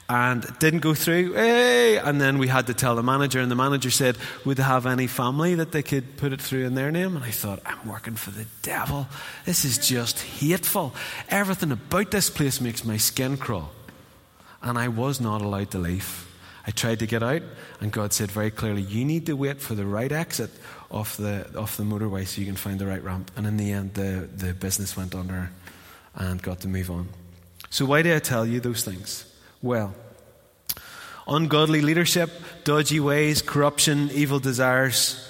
and 0.09 0.45
it 0.45 0.61
didn't 0.61 0.81
go 0.81 0.95
through. 0.95 1.33
Hey! 1.35 1.99
And 1.99 2.21
then 2.21 2.39
we 2.39 2.49
had 2.49 2.67
to 2.69 2.75
tell 2.75 2.95
the 2.95 3.03
manager, 3.03 3.41
and 3.41 3.51
the 3.51 3.57
manager 3.57 3.91
said, 3.91 4.17
Would 4.45 4.59
they 4.59 4.63
have 4.63 4.87
any 4.87 5.07
family 5.07 5.55
that 5.57 5.73
they 5.73 5.83
could 5.83 6.17
put 6.17 6.33
it 6.33 6.41
through 6.41 6.65
in 6.65 6.75
their 6.75 6.91
name? 6.91 7.17
And 7.17 7.25
I 7.25 7.31
thought, 7.31 7.61
I'm 7.67 7.89
working 7.89 8.15
for 8.15 8.31
the 8.31 8.47
devil. 8.63 9.09
This 9.45 9.65
is 9.65 9.79
just 9.79 10.21
hateful. 10.21 10.95
Everything 11.29 11.73
about 11.73 12.11
this 12.11 12.31
place 12.31 12.61
makes 12.61 12.85
my 12.85 12.97
skin 12.97 13.37
crawl. 13.37 13.71
And 14.63 14.79
I 14.79 14.89
was 14.89 15.21
not 15.21 15.43
allowed 15.43 15.71
to 15.73 15.79
leave. 15.79 16.26
I 16.67 16.73
tried 16.73 16.99
to 16.99 17.07
get 17.07 17.23
out, 17.23 17.43
and 17.81 17.93
God 17.93 18.13
said 18.13 18.31
very 18.31 18.51
clearly, 18.51 18.83
You 18.83 19.05
need 19.05 19.27
to 19.27 19.35
wait 19.35 19.61
for 19.61 19.75
the 19.75 19.87
right 19.87 20.11
exit 20.11 20.51
off 20.91 21.17
the, 21.17 21.47
off 21.57 21.77
the 21.77 21.85
motorway 21.85 22.27
so 22.27 22.41
you 22.41 22.47
can 22.47 22.57
find 22.57 22.79
the 22.79 22.87
right 22.87 23.03
ramp. 23.03 23.31
And 23.37 23.47
in 23.47 23.57
the 23.57 23.71
end, 23.71 23.95
the, 23.95 24.29
the 24.35 24.53
business 24.53 24.97
went 24.97 25.15
under 25.15 25.51
and 26.15 26.43
got 26.43 26.61
to 26.61 26.69
move 26.69 26.91
on. 26.91 27.09
So, 27.71 27.85
why 27.85 28.03
do 28.03 28.15
I 28.15 28.19
tell 28.19 28.45
you 28.47 28.61
those 28.61 28.85
things? 28.85 29.33
well. 29.63 29.95
Ungodly 31.27 31.81
leadership, 31.81 32.31
dodgy 32.63 33.01
ways, 33.01 33.43
corruption, 33.43 34.11
evil 34.13 34.39
desires. 34.39 35.29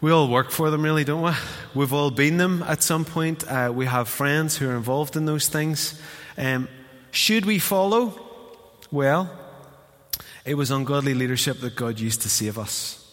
We 0.00 0.12
all 0.12 0.28
work 0.28 0.52
for 0.52 0.70
them, 0.70 0.82
really, 0.82 1.02
don't 1.02 1.22
we? 1.22 1.32
We've 1.74 1.92
all 1.92 2.12
been 2.12 2.36
them 2.36 2.62
at 2.62 2.84
some 2.84 3.04
point. 3.04 3.42
Uh, 3.50 3.72
we 3.74 3.86
have 3.86 4.08
friends 4.08 4.56
who 4.56 4.68
are 4.68 4.76
involved 4.76 5.16
in 5.16 5.26
those 5.26 5.48
things. 5.48 6.00
Um, 6.36 6.68
should 7.10 7.46
we 7.46 7.58
follow? 7.58 8.14
Well, 8.92 9.28
it 10.48 10.54
was 10.54 10.70
ungodly 10.70 11.14
leadership 11.14 11.60
that 11.60 11.76
God 11.76 12.00
used 12.00 12.22
to 12.22 12.30
save 12.30 12.58
us. 12.58 13.04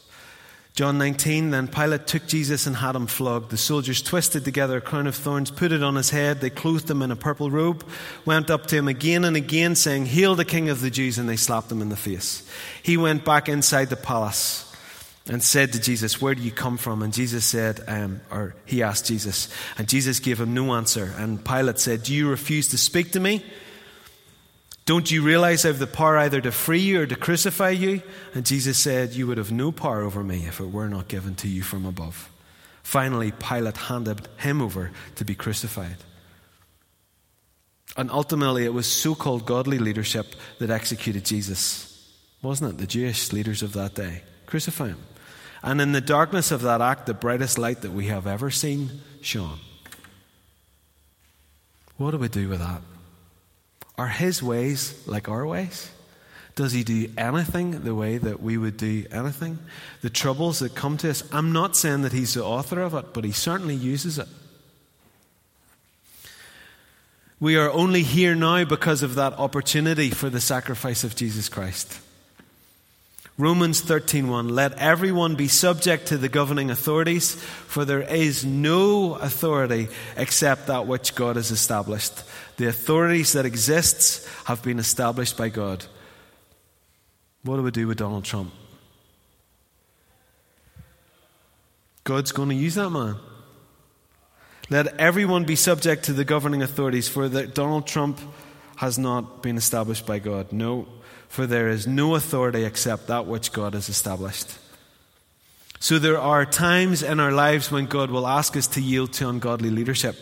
John 0.74 0.98
19, 0.98 1.52
then 1.52 1.70
Pilate 1.70 2.06
took 2.06 2.28
Jesus 2.28 2.68
and 2.68 2.76
had 2.76 2.96
him 2.96 3.08
flogged. 3.08 3.50
The 3.50 3.58
soldiers 3.58 4.02
twisted 4.02 4.44
together 4.44 4.78
a 4.78 4.82
crown 4.82 5.08
of 5.08 5.16
thorns, 5.16 5.50
put 5.50 5.72
it 5.72 5.82
on 5.82 5.96
his 5.96 6.10
head. 6.10 6.42
They 6.42 6.50
clothed 6.50 6.90
him 6.90 7.02
in 7.02 7.12
a 7.12 7.16
purple 7.16 7.50
robe, 7.50 7.86
went 8.26 8.50
up 8.50 8.66
to 8.68 8.76
him 8.76 8.90
again 8.90 9.24
and 9.24 9.38
again, 9.38 9.76
saying, 9.76 10.08
Hail 10.08 10.36
the 10.36 10.44
King 10.44 10.70
of 10.70 10.82
the 10.82 10.90
Jews, 10.90 11.18
and 11.18 11.30
they 11.30 11.38
slapped 11.38 11.72
him 11.72 11.82
in 11.82 11.88
the 11.88 11.96
face. 11.96 12.50
He 12.84 12.98
went 12.98 13.24
back 13.24 13.48
inside 13.48 13.90
the 13.90 13.96
palace 13.96 14.70
and 15.28 15.42
said 15.42 15.72
to 15.74 15.80
Jesus, 15.80 16.22
Where 16.22 16.36
do 16.36 16.42
you 16.42 16.52
come 16.52 16.78
from? 16.78 17.02
And 17.04 17.14
Jesus 17.14 17.46
said, 17.46 17.82
um, 17.88 18.20
or 18.30 18.54
he 18.66 18.84
asked 18.84 19.06
Jesus, 19.06 19.48
and 19.78 19.88
Jesus 19.88 20.20
gave 20.20 20.42
him 20.42 20.54
no 20.54 20.74
answer. 20.74 21.14
And 21.18 21.44
Pilate 21.44 21.80
said, 21.80 22.04
Do 22.04 22.14
you 22.14 22.30
refuse 22.30 22.68
to 22.70 22.78
speak 22.78 23.14
to 23.14 23.22
me? 23.22 23.46
Don't 24.86 25.10
you 25.10 25.24
realize 25.24 25.66
I 25.66 25.70
have 25.70 25.80
the 25.80 25.88
power 25.88 26.18
either 26.18 26.40
to 26.42 26.52
free 26.52 26.80
you 26.80 27.02
or 27.02 27.08
to 27.08 27.16
crucify 27.16 27.72
you? 27.72 28.04
And 28.36 28.46
Jesus 28.46 28.78
said, 28.78 29.14
You 29.14 29.26
would 29.26 29.40
have 29.40 29.52
no 29.52 29.72
power 29.72 30.04
over 30.04 30.24
me 30.24 30.46
if 30.46 30.60
it 30.60 30.72
were 30.72 30.88
not 30.88 31.08
given 31.08 31.34
to 31.36 31.48
you 31.48 31.64
from 31.64 31.86
above. 31.86 32.30
Finally, 32.84 33.32
Pilate 33.32 33.78
handed 33.78 34.28
him 34.38 34.62
over 34.62 34.92
to 35.16 35.26
be 35.26 35.34
crucified. 35.34 35.98
And 37.98 38.12
ultimately, 38.12 38.64
it 38.64 38.74
was 38.74 38.86
so 38.86 39.16
called 39.16 39.48
godly 39.48 39.80
leadership 39.80 40.28
that 40.60 40.70
executed 40.70 41.26
Jesus, 41.26 42.14
wasn't 42.44 42.74
it? 42.74 42.78
The 42.78 42.86
Jewish 42.86 43.34
leaders 43.34 43.64
of 43.64 43.74
that 43.74 43.96
day. 43.96 44.22
Crucify 44.46 44.90
him. 44.90 45.00
And 45.64 45.82
in 45.82 45.94
the 45.94 46.02
darkness 46.02 46.52
of 46.52 46.62
that 46.62 46.82
act, 46.82 47.08
the 47.08 47.16
brightest 47.16 47.58
light 47.58 47.82
that 47.82 47.92
we 47.92 48.06
have 48.08 48.28
ever 48.28 48.52
seen 48.52 49.02
shone. 49.22 49.58
What 51.98 52.12
do 52.12 52.18
we 52.18 52.28
do 52.28 52.50
with 52.50 52.60
that? 52.60 52.82
Are 53.98 54.08
his 54.08 54.44
ways 54.44 55.02
like 55.08 55.30
our 55.30 55.46
ways? 55.46 55.90
Does 56.56 56.72
he 56.72 56.84
do 56.84 57.10
anything 57.18 57.84
the 57.84 57.94
way 57.94 58.18
that 58.18 58.42
we 58.42 58.58
would 58.58 58.78
do 58.78 59.06
anything? 59.12 59.60
The 60.02 60.10
troubles 60.10 60.60
that 60.60 60.74
come 60.74 60.98
to 60.98 61.10
us, 61.10 61.24
I'm 61.32 61.52
not 61.52 61.76
saying 61.76 62.04
that 62.04 62.14
he's 62.14 62.34
the 62.34 62.44
author 62.44 62.82
of 62.82 62.94
it, 62.94 63.14
but 63.14 63.26
he 63.26 63.32
certainly 63.32 63.76
uses 63.76 64.18
it. 64.18 64.28
We 67.40 67.58
are 67.58 67.70
only 67.70 68.04
here 68.04 68.36
now 68.36 68.64
because 68.64 69.04
of 69.04 69.16
that 69.16 69.34
opportunity 69.34 70.10
for 70.10 70.30
the 70.30 70.40
sacrifice 70.40 71.04
of 71.04 71.16
Jesus 71.18 71.50
Christ. 71.50 72.00
Romans 73.38 73.82
13:1 73.82 74.50
Let 74.50 74.74
everyone 74.74 75.36
be 75.36 75.50
subject 75.50 76.08
to 76.08 76.18
the 76.18 76.30
governing 76.30 76.72
authorities 76.72 77.36
for 77.68 77.84
there 77.84 78.02
is 78.02 78.46
no 78.46 79.16
authority 79.16 79.90
except 80.16 80.68
that 80.68 80.88
which 80.88 81.16
God 81.16 81.36
has 81.36 81.52
established. 81.52 82.24
The 82.58 82.68
authorities 82.68 83.34
that 83.34 83.46
exist 83.46 84.26
have 84.46 84.64
been 84.64 84.80
established 84.80 85.36
by 85.36 85.50
God. 85.50 85.86
What 87.44 87.58
do 87.58 87.64
we 87.64 87.72
do 87.72 87.88
with 87.88 87.98
Donald 87.98 88.24
Trump? 88.24 88.54
God's 92.06 92.32
going 92.32 92.50
to 92.50 92.56
use 92.56 92.76
that 92.76 92.90
man. 92.90 93.18
Let 94.70 94.96
everyone 95.00 95.44
be 95.44 95.56
subject 95.56 96.06
to 96.06 96.14
the 96.14 96.24
governing 96.24 96.62
authorities 96.62 97.10
for 97.10 97.28
that 97.28 97.54
Donald 97.54 97.86
Trump 97.86 98.20
has 98.78 98.98
not 98.98 99.44
been 99.44 99.58
established 99.58 100.06
by 100.06 100.20
God. 100.20 100.52
No 100.52 100.88
for 101.36 101.46
there 101.46 101.68
is 101.68 101.86
no 101.86 102.16
authority 102.16 102.64
except 102.64 103.08
that 103.08 103.26
which 103.26 103.52
God 103.52 103.74
has 103.74 103.90
established. 103.90 104.58
So 105.82 106.00
there 106.00 106.18
are 106.18 106.46
times 106.46 107.04
in 107.04 107.20
our 107.20 107.34
lives 107.34 107.70
when 107.70 107.88
God 107.88 108.10
will 108.10 108.26
ask 108.26 108.56
us 108.56 108.68
to 108.68 108.82
yield 108.82 109.12
to 109.14 109.28
ungodly 109.28 109.70
leadership. 109.70 110.16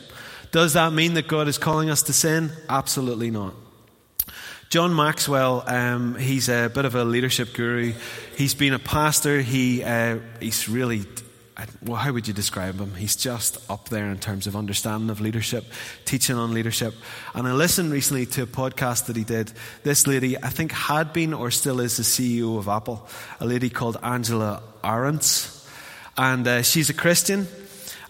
Does 0.51 0.73
that 0.73 0.91
mean 0.91 1.13
that 1.13 1.27
God 1.27 1.47
is 1.47 1.59
calling 1.59 1.91
us 1.91 2.01
to 2.03 2.13
sin? 2.13 2.51
Absolutely 2.67 3.29
not. 3.29 3.53
John 4.69 4.95
Maxwell, 4.95 5.63
um, 5.67 6.15
he's 6.15 6.49
a 6.49 6.71
bit 6.73 6.85
of 6.85 6.95
a 6.95 7.03
leadership 7.05 7.53
guru. 7.53 7.93
He's 8.35 8.55
been 8.55 8.73
a 8.73 8.79
pastor. 8.79 9.41
He, 9.41 9.83
uh, 9.83 10.17
he's 10.39 10.67
really 10.67 11.05
well, 11.83 11.97
how 11.97 12.11
would 12.11 12.27
you 12.27 12.33
describe 12.33 12.79
him? 12.79 12.95
He's 12.95 13.15
just 13.15 13.59
up 13.69 13.89
there 13.89 14.09
in 14.09 14.17
terms 14.17 14.47
of 14.47 14.55
understanding 14.55 15.09
of 15.09 15.21
leadership, 15.21 15.65
teaching 16.03 16.35
on 16.35 16.53
leadership. 16.53 16.95
And 17.35 17.47
I 17.47 17.53
listened 17.53 17.91
recently 17.91 18.25
to 18.27 18.43
a 18.43 18.47
podcast 18.47 19.05
that 19.05 19.15
he 19.15 19.23
did. 19.23 19.51
This 19.83 20.07
lady, 20.07 20.37
I 20.37 20.49
think, 20.49 20.71
had 20.71 21.13
been 21.13 21.33
or 21.33 21.51
still 21.51 21.79
is 21.79 21.97
the 21.97 22.03
CEO 22.03 22.57
of 22.57 22.67
Apple, 22.67 23.07
a 23.39 23.45
lady 23.45 23.69
called 23.69 23.97
Angela 24.01 24.63
Ahrendts. 24.83 25.67
And 26.17 26.47
uh, 26.47 26.61
she's 26.63 26.89
a 26.89 26.93
Christian. 26.93 27.47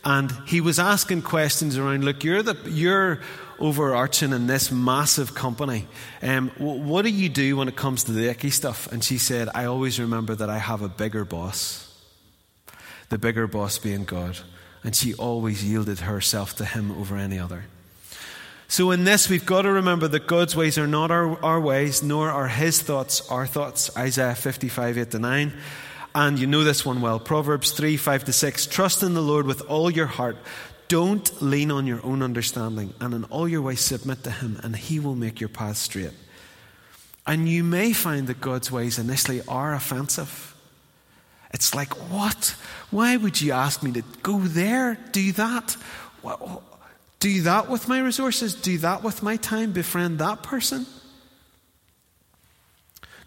And 0.06 0.32
he 0.48 0.62
was 0.62 0.80
asking 0.80 1.24
questions 1.24 1.78
around 1.78 2.06
look, 2.06 2.24
you're, 2.24 2.44
the, 2.44 2.58
you're 2.70 3.22
overarching 3.60 4.32
in 4.32 4.48
this 4.48 4.72
massive 4.72 5.34
company. 5.36 5.88
Um, 6.22 6.50
what 6.58 7.04
do 7.04 7.10
you 7.10 7.28
do 7.30 7.58
when 7.58 7.68
it 7.68 7.76
comes 7.76 8.06
to 8.06 8.14
the 8.14 8.30
icky 8.30 8.52
stuff? 8.52 8.90
And 8.92 9.04
she 9.04 9.18
said, 9.18 9.50
I 9.54 9.66
always 9.66 10.00
remember 10.00 10.36
that 10.36 10.50
I 10.50 10.60
have 10.60 10.82
a 10.82 10.90
bigger 10.90 11.26
boss 11.26 11.93
the 13.14 13.20
bigger 13.20 13.46
boss 13.46 13.78
being 13.78 14.06
God. 14.06 14.40
And 14.84 14.96
she 14.96 15.14
always 15.14 15.64
yielded 15.64 16.00
herself 16.00 16.56
to 16.56 16.66
him 16.66 16.92
over 16.92 17.16
any 17.16 17.38
other. 17.38 17.66
So, 18.68 18.90
in 18.90 19.04
this, 19.04 19.30
we've 19.30 19.46
got 19.46 19.62
to 19.62 19.72
remember 19.72 20.08
that 20.08 20.26
God's 20.26 20.56
ways 20.56 20.80
are 20.80 20.88
not 20.88 21.12
our, 21.12 21.42
our 21.46 21.62
ways, 21.62 22.02
nor 22.02 22.32
are 22.32 22.48
his 22.48 22.82
thoughts 22.82 23.30
our 23.30 23.46
thoughts. 23.46 23.96
Isaiah 23.96 24.34
55, 24.34 24.98
8 24.98 25.12
to 25.12 25.20
9. 25.20 25.54
And 26.16 26.40
you 26.40 26.48
know 26.48 26.64
this 26.64 26.84
one 26.86 27.02
well 27.02 27.20
Proverbs 27.20 27.72
3, 27.72 27.98
5 27.98 28.26
to 28.26 28.34
6. 28.34 28.66
Trust 28.66 29.04
in 29.04 29.14
the 29.14 29.22
Lord 29.22 29.46
with 29.46 29.62
all 29.70 29.92
your 29.92 30.08
heart. 30.08 30.38
Don't 30.88 31.40
lean 31.40 31.70
on 31.70 31.86
your 31.86 32.04
own 32.04 32.24
understanding, 32.24 32.96
and 33.00 33.14
in 33.14 33.26
all 33.26 33.48
your 33.48 33.62
ways 33.62 33.80
submit 33.80 34.24
to 34.24 34.32
him, 34.32 34.60
and 34.64 34.76
he 34.76 35.00
will 35.00 35.16
make 35.16 35.40
your 35.40 35.50
path 35.50 35.78
straight. 35.78 36.14
And 37.28 37.48
you 37.48 37.64
may 37.64 37.94
find 37.94 38.26
that 38.28 38.42
God's 38.42 38.72
ways 38.72 38.98
initially 38.98 39.42
are 39.48 39.76
offensive. 39.76 40.53
It's 41.54 41.76
like, 41.76 41.94
what? 42.12 42.56
Why 42.90 43.16
would 43.16 43.40
you 43.40 43.52
ask 43.54 43.84
me 43.84 43.92
to 43.94 44.04
go 44.24 44.40
there, 44.40 44.98
do 45.12 45.32
that? 45.34 45.78
Do 47.20 47.42
that 47.44 47.70
with 47.70 47.88
my 47.88 48.00
resources, 48.00 48.56
do 48.56 48.78
that 48.80 49.04
with 49.04 49.24
my 49.24 49.38
time, 49.38 49.72
befriend 49.72 50.20
that 50.20 50.44
person? 50.44 50.86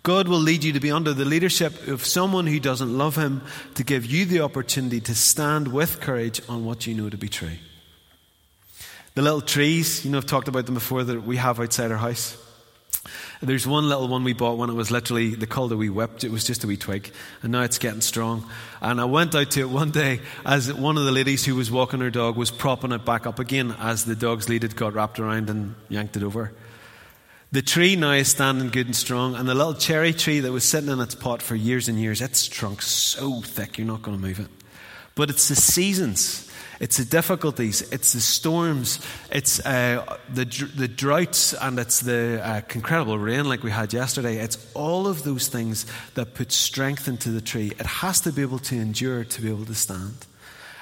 God 0.02 0.28
will 0.28 0.38
lead 0.38 0.62
you 0.62 0.72
to 0.72 0.80
be 0.80 0.92
under 0.92 1.12
the 1.12 1.24
leadership 1.24 1.88
of 1.88 2.04
someone 2.04 2.46
who 2.46 2.60
doesn't 2.60 2.96
love 2.96 3.16
Him 3.16 3.42
to 3.74 3.82
give 3.82 4.06
you 4.06 4.24
the 4.24 4.40
opportunity 4.40 5.00
to 5.00 5.14
stand 5.14 5.68
with 5.68 6.00
courage 6.00 6.40
on 6.48 6.64
what 6.64 6.86
you 6.86 6.94
know 6.94 7.10
to 7.10 7.16
be 7.16 7.28
true. 7.28 7.56
The 9.14 9.22
little 9.22 9.40
trees, 9.40 10.04
you 10.04 10.10
know, 10.10 10.18
I've 10.18 10.26
talked 10.26 10.46
about 10.46 10.66
them 10.66 10.74
before 10.74 11.02
that 11.02 11.22
we 11.22 11.38
have 11.38 11.58
outside 11.58 11.90
our 11.90 11.96
house. 11.96 12.36
There's 13.42 13.66
one 13.66 13.88
little 13.88 14.08
one 14.08 14.24
we 14.24 14.32
bought 14.32 14.56
when 14.56 14.70
it 14.70 14.74
was 14.74 14.90
literally, 14.90 15.34
they 15.34 15.46
called 15.46 15.72
it 15.72 15.74
a 15.74 15.78
wee 15.78 15.90
whipped. 15.90 16.24
It 16.24 16.30
was 16.30 16.44
just 16.44 16.64
a 16.64 16.66
wee 16.66 16.76
twig. 16.76 17.10
And 17.42 17.52
now 17.52 17.62
it's 17.62 17.78
getting 17.78 18.00
strong. 18.00 18.48
And 18.80 19.00
I 19.00 19.04
went 19.04 19.34
out 19.34 19.50
to 19.52 19.60
it 19.60 19.68
one 19.68 19.90
day 19.90 20.20
as 20.44 20.72
one 20.72 20.96
of 20.96 21.04
the 21.04 21.12
ladies 21.12 21.44
who 21.44 21.54
was 21.54 21.70
walking 21.70 22.00
her 22.00 22.10
dog 22.10 22.36
was 22.36 22.50
propping 22.50 22.92
it 22.92 23.04
back 23.04 23.26
up 23.26 23.38
again 23.38 23.74
as 23.78 24.04
the 24.04 24.16
dog's 24.16 24.48
lead 24.48 24.62
had 24.62 24.76
got 24.76 24.94
wrapped 24.94 25.18
around 25.18 25.50
and 25.50 25.74
yanked 25.88 26.16
it 26.16 26.22
over. 26.22 26.52
The 27.52 27.62
tree 27.62 27.94
now 27.94 28.12
is 28.12 28.28
standing 28.28 28.70
good 28.70 28.86
and 28.86 28.96
strong, 28.96 29.36
and 29.36 29.48
the 29.48 29.54
little 29.54 29.74
cherry 29.74 30.12
tree 30.12 30.40
that 30.40 30.50
was 30.50 30.64
sitting 30.64 30.90
in 30.90 31.00
its 31.00 31.14
pot 31.14 31.40
for 31.40 31.54
years 31.54 31.88
and 31.88 31.98
years, 31.98 32.20
its 32.20 32.48
trunk 32.48 32.82
so 32.82 33.40
thick 33.40 33.78
you're 33.78 33.86
not 33.86 34.02
going 34.02 34.16
to 34.16 34.22
move 34.22 34.40
it. 34.40 34.48
But 35.14 35.30
it's 35.30 35.48
the 35.48 35.56
seasons 35.56 36.45
it's 36.78 36.98
the 36.98 37.04
difficulties, 37.04 37.80
it's 37.90 38.12
the 38.12 38.20
storms, 38.20 39.00
it's 39.30 39.64
uh, 39.64 40.18
the, 40.28 40.44
the 40.44 40.88
droughts, 40.88 41.54
and 41.54 41.78
it's 41.78 42.00
the 42.00 42.40
uh, 42.44 42.60
incredible 42.74 43.18
rain 43.18 43.46
like 43.46 43.62
we 43.62 43.70
had 43.70 43.92
yesterday. 43.92 44.36
It's 44.36 44.58
all 44.74 45.06
of 45.06 45.22
those 45.22 45.48
things 45.48 45.86
that 46.14 46.34
put 46.34 46.52
strength 46.52 47.08
into 47.08 47.30
the 47.30 47.40
tree. 47.40 47.72
It 47.78 47.86
has 47.86 48.20
to 48.22 48.32
be 48.32 48.42
able 48.42 48.58
to 48.60 48.76
endure 48.76 49.24
to 49.24 49.42
be 49.42 49.48
able 49.48 49.64
to 49.66 49.74
stand. 49.74 50.26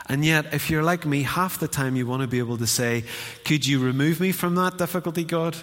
And 0.06 0.24
yet, 0.24 0.52
if 0.52 0.68
you're 0.68 0.82
like 0.82 1.06
me, 1.06 1.22
half 1.22 1.58
the 1.58 1.68
time 1.68 1.96
you 1.96 2.06
want 2.06 2.22
to 2.22 2.28
be 2.28 2.38
able 2.38 2.58
to 2.58 2.66
say, 2.66 3.04
Could 3.44 3.66
you 3.66 3.78
remove 3.82 4.20
me 4.20 4.32
from 4.32 4.54
that 4.56 4.76
difficulty, 4.76 5.24
God? 5.24 5.56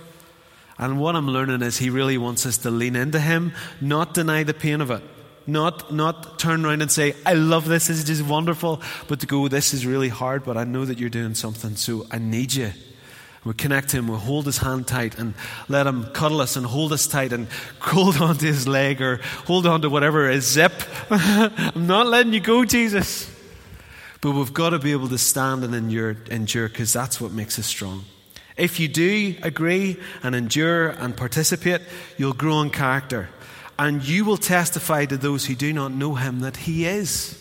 And 0.77 0.99
what 0.99 1.15
I'm 1.15 1.27
learning 1.27 1.61
is 1.61 1.77
He 1.77 1.89
really 1.89 2.17
wants 2.17 2.45
us 2.45 2.57
to 2.59 2.71
lean 2.71 2.95
into 2.95 3.19
Him, 3.19 3.53
not 3.79 4.13
deny 4.13 4.43
the 4.43 4.53
pain 4.53 4.81
of 4.81 4.89
it. 4.89 5.03
Not, 5.47 5.91
not 5.91 6.37
turn 6.37 6.65
around 6.65 6.81
and 6.81 6.91
say, 6.91 7.15
I 7.25 7.33
love 7.33 7.65
this, 7.67 7.87
this 7.87 7.99
is 7.99 8.03
just 8.05 8.21
wonderful, 8.21 8.81
but 9.07 9.19
to 9.21 9.25
go, 9.25 9.47
this 9.47 9.73
is 9.73 9.85
really 9.85 10.09
hard, 10.09 10.43
but 10.43 10.55
I 10.55 10.63
know 10.63 10.85
that 10.85 10.99
you're 10.99 11.09
doing 11.09 11.33
something, 11.33 11.75
so 11.75 12.05
I 12.11 12.19
need 12.19 12.53
you. 12.53 12.71
We 13.43 13.55
connect 13.55 13.91
him, 13.91 14.07
we 14.07 14.17
hold 14.17 14.45
his 14.45 14.59
hand 14.59 14.85
tight 14.85 15.17
and 15.17 15.33
let 15.67 15.87
him 15.87 16.05
cuddle 16.13 16.41
us 16.41 16.55
and 16.55 16.65
hold 16.65 16.93
us 16.93 17.07
tight 17.07 17.33
and 17.33 17.47
hold 17.79 18.17
on 18.21 18.37
to 18.37 18.45
his 18.45 18.67
leg 18.67 19.01
or 19.01 19.17
hold 19.45 19.65
on 19.65 19.81
to 19.81 19.89
whatever 19.89 20.29
is 20.29 20.47
zip. 20.47 20.73
I'm 21.09 21.87
not 21.87 22.05
letting 22.05 22.33
you 22.33 22.39
go, 22.39 22.63
Jesus. 22.65 23.29
But 24.21 24.33
we've 24.33 24.53
got 24.53 24.69
to 24.69 24.79
be 24.79 24.91
able 24.91 25.09
to 25.09 25.17
stand 25.17 25.63
and 25.63 25.73
endure 25.73 26.69
because 26.69 26.93
that's 26.93 27.19
what 27.19 27.31
makes 27.31 27.57
us 27.57 27.65
strong. 27.65 28.05
If 28.55 28.79
you 28.79 28.87
do 28.87 29.35
agree 29.41 29.97
and 30.21 30.35
endure 30.35 30.89
and 30.89 31.17
participate, 31.17 31.81
you'll 32.17 32.33
grow 32.33 32.61
in 32.61 32.69
character 32.69 33.29
and 33.81 34.07
you 34.07 34.23
will 34.23 34.37
testify 34.37 35.05
to 35.05 35.17
those 35.17 35.47
who 35.47 35.55
do 35.55 35.73
not 35.73 35.91
know 35.91 36.13
him 36.13 36.41
that 36.41 36.55
he 36.55 36.85
is. 36.85 37.35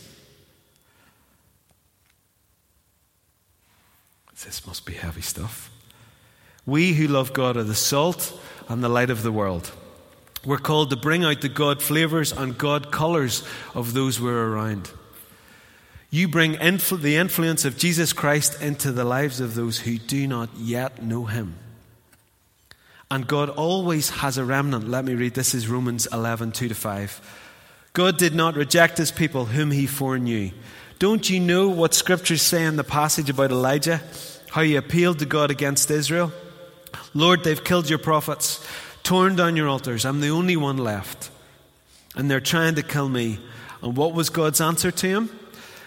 This 4.42 4.66
must 4.66 4.86
be 4.86 4.94
heavy 4.94 5.20
stuff. 5.20 5.70
We 6.64 6.94
who 6.94 7.08
love 7.08 7.34
God 7.34 7.58
are 7.58 7.62
the 7.62 7.74
salt 7.74 8.32
and 8.70 8.82
the 8.82 8.88
light 8.88 9.10
of 9.10 9.22
the 9.22 9.30
world. 9.30 9.70
We're 10.42 10.56
called 10.56 10.88
to 10.88 10.96
bring 10.96 11.24
out 11.24 11.42
the 11.42 11.50
God 11.50 11.82
flavors 11.82 12.32
and 12.32 12.56
God 12.56 12.90
colors 12.90 13.46
of 13.74 13.92
those 13.92 14.18
we're 14.18 14.48
around. 14.48 14.90
You 16.08 16.26
bring 16.26 16.54
influ- 16.54 17.02
the 17.02 17.16
influence 17.16 17.66
of 17.66 17.76
Jesus 17.76 18.14
Christ 18.14 18.62
into 18.62 18.92
the 18.92 19.04
lives 19.04 19.40
of 19.40 19.54
those 19.54 19.80
who 19.80 19.98
do 19.98 20.26
not 20.26 20.48
yet 20.56 21.02
know 21.02 21.26
him. 21.26 21.56
And 23.10 23.26
God 23.26 23.48
always 23.48 24.10
has 24.10 24.38
a 24.38 24.44
remnant. 24.44 24.88
Let 24.88 25.04
me 25.04 25.14
read 25.14 25.34
this 25.34 25.54
is 25.54 25.66
Romans 25.66 26.06
11, 26.12 26.52
2 26.52 26.68
to 26.68 26.74
5. 26.74 27.38
God 27.92 28.18
did 28.18 28.34
not 28.34 28.54
reject 28.54 28.98
his 28.98 29.10
people 29.10 29.46
whom 29.46 29.72
he 29.72 29.86
foreknew. 29.86 30.52
Don't 31.00 31.28
you 31.28 31.40
know 31.40 31.68
what 31.68 31.92
scriptures 31.94 32.42
say 32.42 32.64
in 32.64 32.76
the 32.76 32.84
passage 32.84 33.28
about 33.28 33.50
Elijah? 33.50 34.00
How 34.50 34.62
he 34.62 34.76
appealed 34.76 35.18
to 35.20 35.26
God 35.26 35.50
against 35.50 35.90
Israel? 35.90 36.32
Lord, 37.14 37.42
they've 37.42 37.64
killed 37.64 37.90
your 37.90 37.98
prophets, 37.98 38.64
torn 39.02 39.34
down 39.34 39.56
your 39.56 39.68
altars. 39.68 40.04
I'm 40.04 40.20
the 40.20 40.30
only 40.30 40.56
one 40.56 40.76
left. 40.76 41.30
And 42.14 42.30
they're 42.30 42.40
trying 42.40 42.76
to 42.76 42.82
kill 42.82 43.08
me. 43.08 43.40
And 43.82 43.96
what 43.96 44.14
was 44.14 44.30
God's 44.30 44.60
answer 44.60 44.90
to 44.90 45.06
him? 45.08 45.30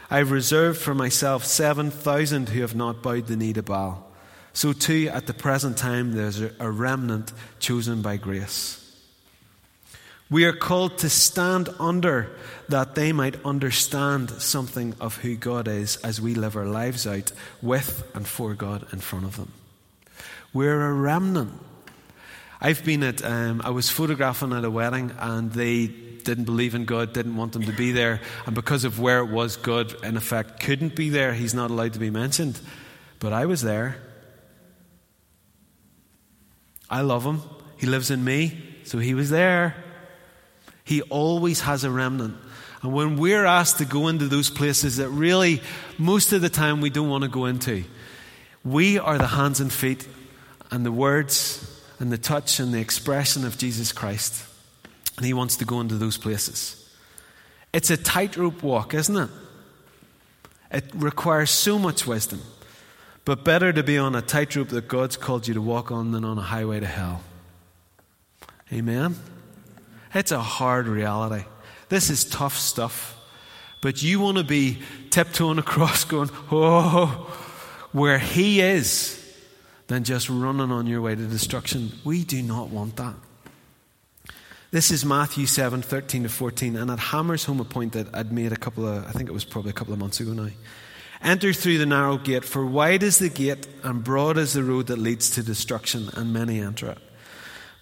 I've 0.10 0.32
reserved 0.32 0.82
for 0.82 0.94
myself 0.94 1.46
7,000 1.46 2.50
who 2.50 2.62
have 2.62 2.76
not 2.76 3.02
bowed 3.02 3.28
the 3.28 3.38
knee 3.38 3.54
to 3.54 3.64
Baal. 3.64 4.13
So, 4.54 4.72
too, 4.72 5.10
at 5.12 5.26
the 5.26 5.34
present 5.34 5.78
time, 5.78 6.14
there's 6.14 6.40
a 6.40 6.70
remnant 6.70 7.34
chosen 7.60 8.04
by 8.04 8.18
grace. 8.18 8.80
We 10.30 10.46
are 10.46 10.54
called 10.54 11.00
to 11.00 11.10
stand 11.10 11.70
under 11.80 12.30
that 12.70 12.96
they 12.96 13.12
might 13.12 13.44
understand 13.46 14.30
something 14.30 14.96
of 15.00 15.18
who 15.18 15.36
God 15.36 15.68
is 15.68 15.98
as 15.98 16.22
we 16.22 16.34
live 16.34 16.56
our 16.56 16.66
lives 16.66 17.06
out 17.06 17.32
with 17.62 18.10
and 18.16 18.28
for 18.28 18.54
God 18.54 18.88
in 18.94 19.00
front 19.00 19.26
of 19.26 19.38
them. 19.38 19.52
We're 20.54 20.82
a 20.82 20.94
remnant. 20.94 21.52
I've 22.62 22.86
been 22.86 23.04
at, 23.04 23.24
um, 23.24 23.62
I 23.64 23.72
was 23.72 23.90
photographing 23.90 24.54
at 24.54 24.64
a 24.64 24.72
wedding 24.72 25.12
and 25.20 25.52
they 25.52 25.88
didn't 25.88 26.46
believe 26.46 26.74
in 26.74 26.86
God, 26.86 27.14
didn't 27.14 27.36
want 27.36 27.54
them 27.54 27.64
to 27.64 27.74
be 27.74 27.92
there. 27.92 28.22
And 28.46 28.56
because 28.56 28.86
of 28.86 29.00
where 29.00 29.20
it 29.20 29.30
was, 29.30 29.58
God, 29.58 30.04
in 30.04 30.16
effect, 30.16 30.60
couldn't 30.62 30.96
be 30.96 31.10
there. 31.10 31.34
He's 31.34 31.54
not 31.54 31.70
allowed 31.70 31.94
to 31.94 32.00
be 32.00 32.10
mentioned. 32.10 32.60
But 33.20 33.34
I 33.34 33.46
was 33.46 33.62
there. 33.62 33.98
I 36.94 37.02
love 37.02 37.24
him. 37.26 37.42
He 37.78 37.88
lives 37.88 38.12
in 38.12 38.24
me. 38.24 38.56
So 38.84 39.00
he 39.00 39.16
was 39.16 39.32
there. 39.32 39.76
He 40.84 41.02
always 41.02 41.62
has 41.62 41.84
a 41.84 41.90
remnant. 41.90 42.36
And 42.84 42.94
when 42.94 43.18
we're 43.18 43.46
asked 43.46 43.80
to 43.80 43.86
go 43.86 44.10
into 44.10 44.28
those 44.28 44.52
places 44.52 44.98
that 44.98 45.10
really, 45.10 45.64
most 45.98 46.34
of 46.34 46.42
the 46.42 46.50
time, 46.50 46.82
we 46.82 46.92
don't 46.92 47.10
want 47.10 47.24
to 47.24 47.30
go 47.30 47.46
into, 47.46 47.84
we 48.64 49.00
are 49.00 49.18
the 49.18 49.26
hands 49.26 49.60
and 49.60 49.74
feet 49.74 50.08
and 50.70 50.86
the 50.86 50.92
words 50.92 51.82
and 51.98 52.12
the 52.12 52.18
touch 52.20 52.60
and 52.60 52.72
the 52.72 52.80
expression 52.80 53.44
of 53.44 53.58
Jesus 53.58 53.92
Christ. 53.92 54.46
And 55.18 55.26
he 55.26 55.34
wants 55.34 55.58
to 55.58 55.66
go 55.66 55.82
into 55.82 55.96
those 55.96 56.20
places. 56.20 56.80
It's 57.74 57.90
a 57.90 57.98
tightrope 57.98 58.62
walk, 58.62 58.94
isn't 58.94 59.18
it? 59.18 59.30
It 60.72 60.86
requires 60.94 61.50
so 61.50 61.80
much 61.80 62.06
wisdom. 62.06 62.42
But 63.26 63.46
better 63.46 63.72
to 63.72 63.84
be 63.84 63.98
on 63.98 64.16
a 64.16 64.22
tightrope 64.22 64.70
that 64.70 64.88
God's 64.88 65.16
called 65.16 65.48
you 65.48 65.54
to 65.54 65.62
walk 65.62 65.92
on 65.92 66.12
than 66.12 66.26
on 66.26 66.38
a 66.38 66.42
highway 66.42 66.80
to 66.80 66.86
hell. 66.86 67.24
Amen? 68.72 69.16
It's 70.14 70.32
a 70.32 70.42
hard 70.42 70.88
reality. 70.88 71.46
This 71.90 72.10
is 72.10 72.26
tough 72.26 72.58
stuff. 72.58 73.18
But 73.82 74.02
you 74.02 74.20
want 74.20 74.38
to 74.38 74.44
be 74.44 74.80
tiptoeing 75.10 75.60
across, 75.60 76.06
going, 76.06 76.30
oh, 76.52 77.08
where 77.92 78.20
He 78.20 78.62
is, 78.62 79.20
than 79.88 80.04
just 80.04 80.30
running 80.30 80.72
on 80.72 80.88
your 80.88 81.02
way 81.02 81.16
to 81.16 81.28
destruction. 81.28 81.92
We 82.04 82.24
do 82.24 82.42
not 82.42 82.70
want 82.70 82.96
that. 82.98 83.16
This 84.72 84.90
is 84.90 85.06
Matthew 85.06 85.46
7 85.46 85.82
13 85.82 86.24
to 86.24 86.30
14, 86.30 86.76
and 86.76 86.90
at 86.90 86.98
hammers 86.98 87.46
home 87.46 87.60
a 87.60 87.66
point 87.66 87.94
that 87.94 88.08
I'd 88.14 88.32
made 88.32 88.52
a 88.52 88.56
couple 88.56 88.88
of, 88.88 89.06
I 89.06 89.12
think 89.12 89.30
it 89.30 89.34
was 89.34 89.46
probably 89.46 89.70
a 89.70 89.74
couple 89.74 89.94
of 89.94 90.00
months 90.00 90.20
ago 90.20 90.34
now. 90.34 90.50
Enter 91.24 91.54
through 91.54 91.78
the 91.78 91.86
narrow 91.86 92.18
gate, 92.18 92.44
for 92.44 92.66
wide 92.66 93.02
is 93.02 93.18
the 93.18 93.30
gate 93.30 93.66
and 93.82 94.04
broad 94.04 94.38
is 94.38 94.54
the 94.54 94.64
road 94.64 94.88
that 94.88 95.00
leads 95.00 95.30
to 95.32 95.44
destruction, 95.44 96.10
and 96.14 96.34
many 96.34 96.60
enter 96.60 96.92
it. 96.92 96.98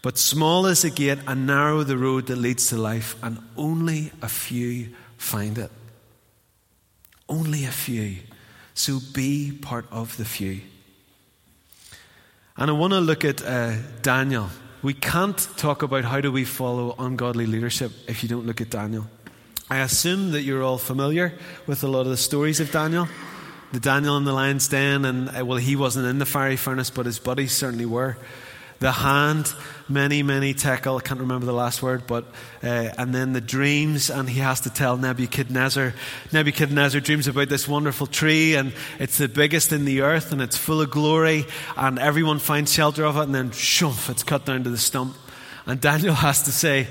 But 0.04 0.20
small 0.20 0.68
is 0.68 0.84
the 0.84 0.92
gate 0.92 1.20
and 1.26 1.48
narrow 1.48 1.84
the 1.84 1.98
road 1.98 2.28
that 2.28 2.36
leads 2.36 2.68
to 2.68 2.78
life, 2.78 3.16
and 3.24 3.40
only 3.58 4.12
a 4.22 4.30
few 4.30 4.90
find 5.18 5.58
it. 5.58 5.72
Only 7.28 7.66
a 7.66 7.72
few. 7.72 8.18
So 8.76 9.00
be 9.14 9.52
part 9.52 9.86
of 9.92 10.18
the 10.18 10.26
few. 10.26 10.62
And 12.58 12.70
I 12.70 12.74
want 12.74 12.94
to 12.94 13.00
look 13.00 13.26
at 13.26 13.44
uh, 13.44 13.74
Daniel. 14.04 14.50
We 14.84 14.94
can't 14.94 15.38
talk 15.58 15.82
about 15.82 16.04
how 16.04 16.22
do 16.22 16.32
we 16.32 16.46
follow 16.46 16.96
ungodly 17.00 17.48
leadership 17.48 17.92
if 18.08 18.22
you 18.22 18.30
don't 18.30 18.46
look 18.46 18.62
at 18.62 18.70
Daniel. 18.70 19.08
I 19.70 19.80
assume 19.80 20.32
that 20.32 20.42
you're 20.42 20.64
all 20.64 20.78
familiar 20.78 21.34
with 21.66 21.84
a 21.84 21.88
lot 21.88 22.02
of 22.02 22.10
the 22.10 22.18
stories 22.18 22.60
of 22.60 22.72
Daniel. 22.72 23.08
The 23.72 23.80
Daniel 23.80 24.18
in 24.18 24.26
the 24.26 24.34
lion's 24.34 24.68
den, 24.68 25.06
and 25.06 25.30
uh, 25.30 25.46
well, 25.46 25.58
he 25.58 25.78
wasn't 25.78 26.08
in 26.08 26.20
the 26.20 26.26
fiery 26.26 26.58
furnace, 26.58 26.90
but 26.90 27.06
his 27.06 27.20
buddies 27.20 27.54
certainly 27.54 27.86
were. 27.86 28.18
The 28.80 28.92
hand, 28.92 29.54
mene, 29.88 30.26
mene 30.26 30.56
tekel, 30.56 30.98
I 30.98 31.02
can't 31.02 31.20
remember 31.20 31.46
the 31.46 31.54
last 31.54 31.82
word, 31.82 32.08
but, 32.08 32.26
uh, 32.64 32.90
and 32.98 33.14
then 33.14 33.32
the 33.32 33.40
dreams, 33.40 34.10
and 34.10 34.28
he 34.28 34.40
has 34.40 34.62
to 34.62 34.70
tell 34.72 34.98
Nebuchadnezzar. 34.98 35.94
Nebuchadnezzar 36.34 37.00
dreams 37.00 37.28
about 37.28 37.48
this 37.48 37.68
wonderful 37.68 38.08
tree, 38.08 38.56
and 38.56 38.74
it's 39.00 39.20
the 39.20 39.30
biggest 39.30 39.72
in 39.72 39.86
the 39.86 40.02
earth, 40.02 40.34
and 40.34 40.42
it's 40.42 40.58
full 40.58 40.82
of 40.82 40.90
glory, 40.90 41.46
and 41.78 42.00
everyone 42.00 42.40
finds 42.40 42.74
shelter 42.74 43.06
of 43.06 43.16
it, 43.18 43.22
and 43.22 43.36
then 43.36 43.52
shump, 43.52 44.10
it's 44.10 44.24
cut 44.24 44.46
down 44.46 44.64
to 44.64 44.70
the 44.70 44.78
stump. 44.78 45.16
And 45.66 45.80
Daniel 45.80 46.16
has 46.28 46.44
to 46.44 46.52
say, 46.52 46.88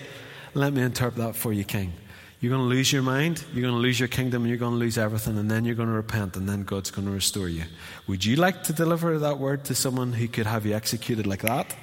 Let 0.55 0.73
me 0.73 0.83
interpret 0.83 1.17
that 1.17 1.37
for 1.37 1.53
you, 1.53 1.65
king. 1.65 1.93
You're 2.41 2.51
going 2.51 2.63
to 2.63 2.75
lose 2.75 2.91
your 2.91 3.03
mind, 3.03 3.45
you're 3.53 3.61
going 3.61 3.75
to 3.75 3.81
lose 3.81 4.01
your 4.01 4.09
kingdom, 4.09 4.43
and 4.43 4.49
you're 4.49 4.59
going 4.59 4.73
to 4.73 4.79
lose 4.79 4.97
everything, 4.97 5.37
and 5.37 5.51
then 5.51 5.67
you're 5.67 5.75
going 5.75 5.91
to 5.91 5.95
repent, 5.95 6.37
and 6.37 6.49
then 6.49 6.63
God's 6.63 6.91
going 6.91 7.07
to 7.07 7.13
restore 7.13 7.51
you. 7.51 7.65
Would 8.07 8.25
you 8.25 8.37
like 8.37 8.63
to 8.65 8.73
deliver 8.73 9.19
that 9.19 9.39
word 9.39 9.65
to 9.67 9.75
someone 9.75 10.15
who 10.15 10.27
could 10.27 10.47
have 10.47 10.65
you 10.65 10.75
executed 10.75 11.27
like 11.27 11.43
that? 11.43 11.77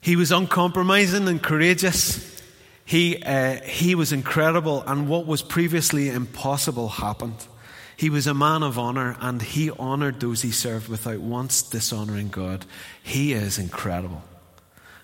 He 0.00 0.16
was 0.16 0.32
uncompromising 0.32 1.28
and 1.28 1.40
courageous. 1.40 2.42
He, 2.84 3.22
uh, 3.22 3.60
he 3.60 3.94
was 3.94 4.12
incredible, 4.12 4.82
and 4.84 5.08
what 5.08 5.26
was 5.26 5.42
previously 5.42 6.10
impossible 6.10 6.88
happened. 6.88 7.46
He 7.96 8.10
was 8.10 8.26
a 8.26 8.34
man 8.34 8.64
of 8.64 8.80
honor, 8.80 9.16
and 9.20 9.40
he 9.40 9.70
honored 9.70 10.18
those 10.18 10.42
he 10.42 10.50
served 10.50 10.88
without 10.88 11.20
once 11.20 11.62
dishonoring 11.62 12.30
God. 12.30 12.66
He 13.00 13.32
is 13.32 13.58
incredible. 13.58 14.24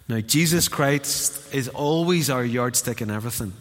Now, 0.09 0.21
Jesus 0.21 0.69
Christ 0.69 1.55
is 1.55 1.69
always 1.69 2.31
our 2.31 2.45
yardstick 2.45 3.03
in 3.03 3.11
everything. 3.11 3.53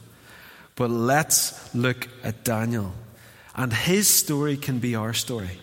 But 0.76 0.90
let's 0.90 1.74
look 1.74 2.08
at 2.24 2.44
Daniel. 2.44 2.94
And 3.56 3.74
his 3.74 4.08
story 4.08 4.58
can 4.58 4.80
be 4.80 4.96
our 4.96 5.14
story. 5.14 5.60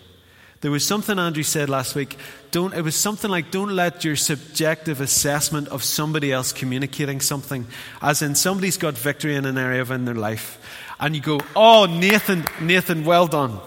There 0.61 0.71
was 0.71 0.85
something 0.85 1.19
Andrew 1.19 1.43
said 1.43 1.69
last 1.69 1.93
week. 1.93 2.17
Don't, 2.51 2.73
it 2.73 2.81
was 2.81 2.95
something 2.95 3.29
like, 3.29 3.51
don't 3.51 3.75
let 3.75 4.05
your 4.05 4.15
subjective 4.15 5.01
assessment 5.01 5.67
of 5.67 5.83
somebody 5.83 6.31
else 6.31 6.53
communicating 6.53 7.19
something, 7.19 7.67
as 8.01 8.21
in 8.21 8.33
somebody's 8.33 8.77
got 8.77 8.97
victory 8.97 9.35
in 9.35 9.43
an 9.43 9.57
area 9.57 9.81
of 9.81 9.91
in 9.91 10.05
their 10.05 10.15
life, 10.15 10.57
and 11.01 11.15
you 11.15 11.21
go, 11.21 11.41
oh, 11.53 11.85
Nathan, 11.85 12.45
Nathan, 12.61 13.03
well 13.03 13.27
done. 13.27 13.59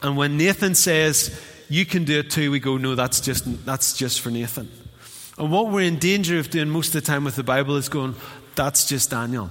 And 0.00 0.16
when 0.16 0.36
Nathan 0.36 0.76
says, 0.76 1.36
you 1.68 1.84
can 1.84 2.04
do 2.04 2.20
it 2.20 2.30
too, 2.30 2.52
we 2.52 2.60
go, 2.60 2.76
no, 2.76 2.94
that's 2.94 3.20
just, 3.20 3.66
that's 3.66 3.96
just 3.96 4.20
for 4.20 4.30
Nathan. 4.30 4.70
And 5.38 5.50
what 5.52 5.68
we're 5.68 5.82
in 5.82 5.98
danger 5.98 6.38
of 6.38 6.50
doing 6.50 6.68
most 6.68 6.94
of 6.94 7.04
the 7.04 7.06
time 7.06 7.24
with 7.24 7.36
the 7.36 7.44
Bible 7.44 7.76
is 7.76 7.88
going, 7.88 8.16
that's 8.56 8.86
just 8.86 9.10
Daniel, 9.10 9.50